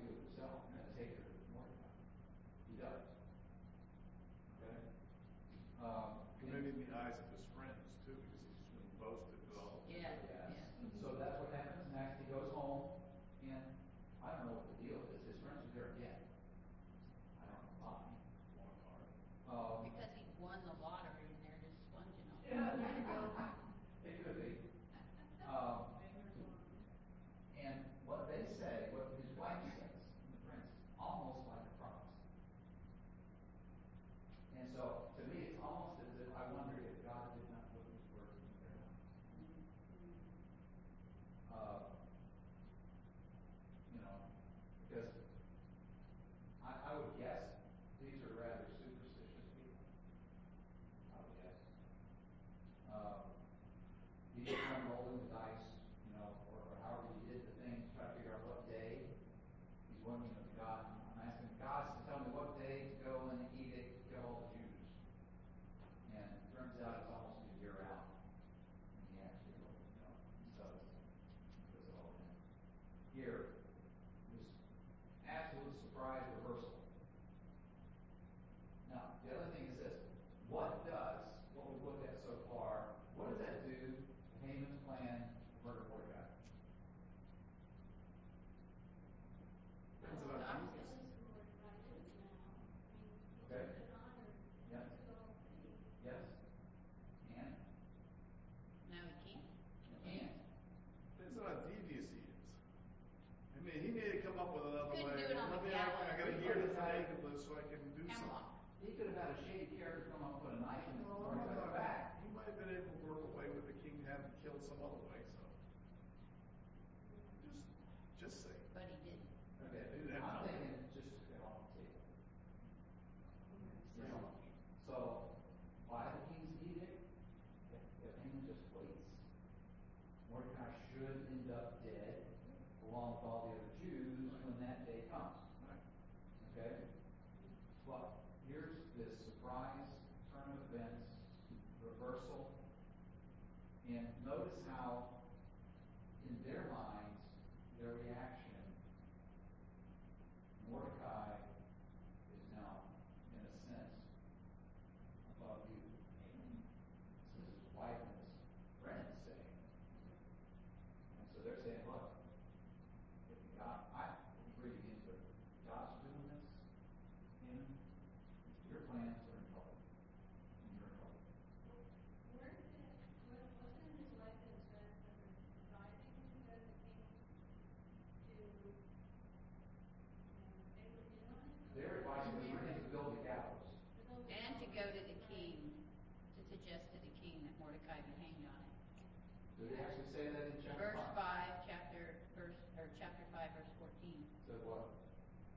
[189.64, 191.14] Does it actually say that in chapter Verse 5?
[191.14, 194.26] five, chapter, verse, or chapter five, verse fourteen.
[194.46, 194.84] Says what?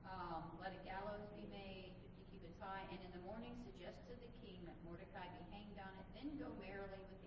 [0.04, 4.14] Um, let a gallows be made to cubits high, and in the morning suggest to
[4.16, 7.17] the king that Mordecai be hanged on it, then go merrily with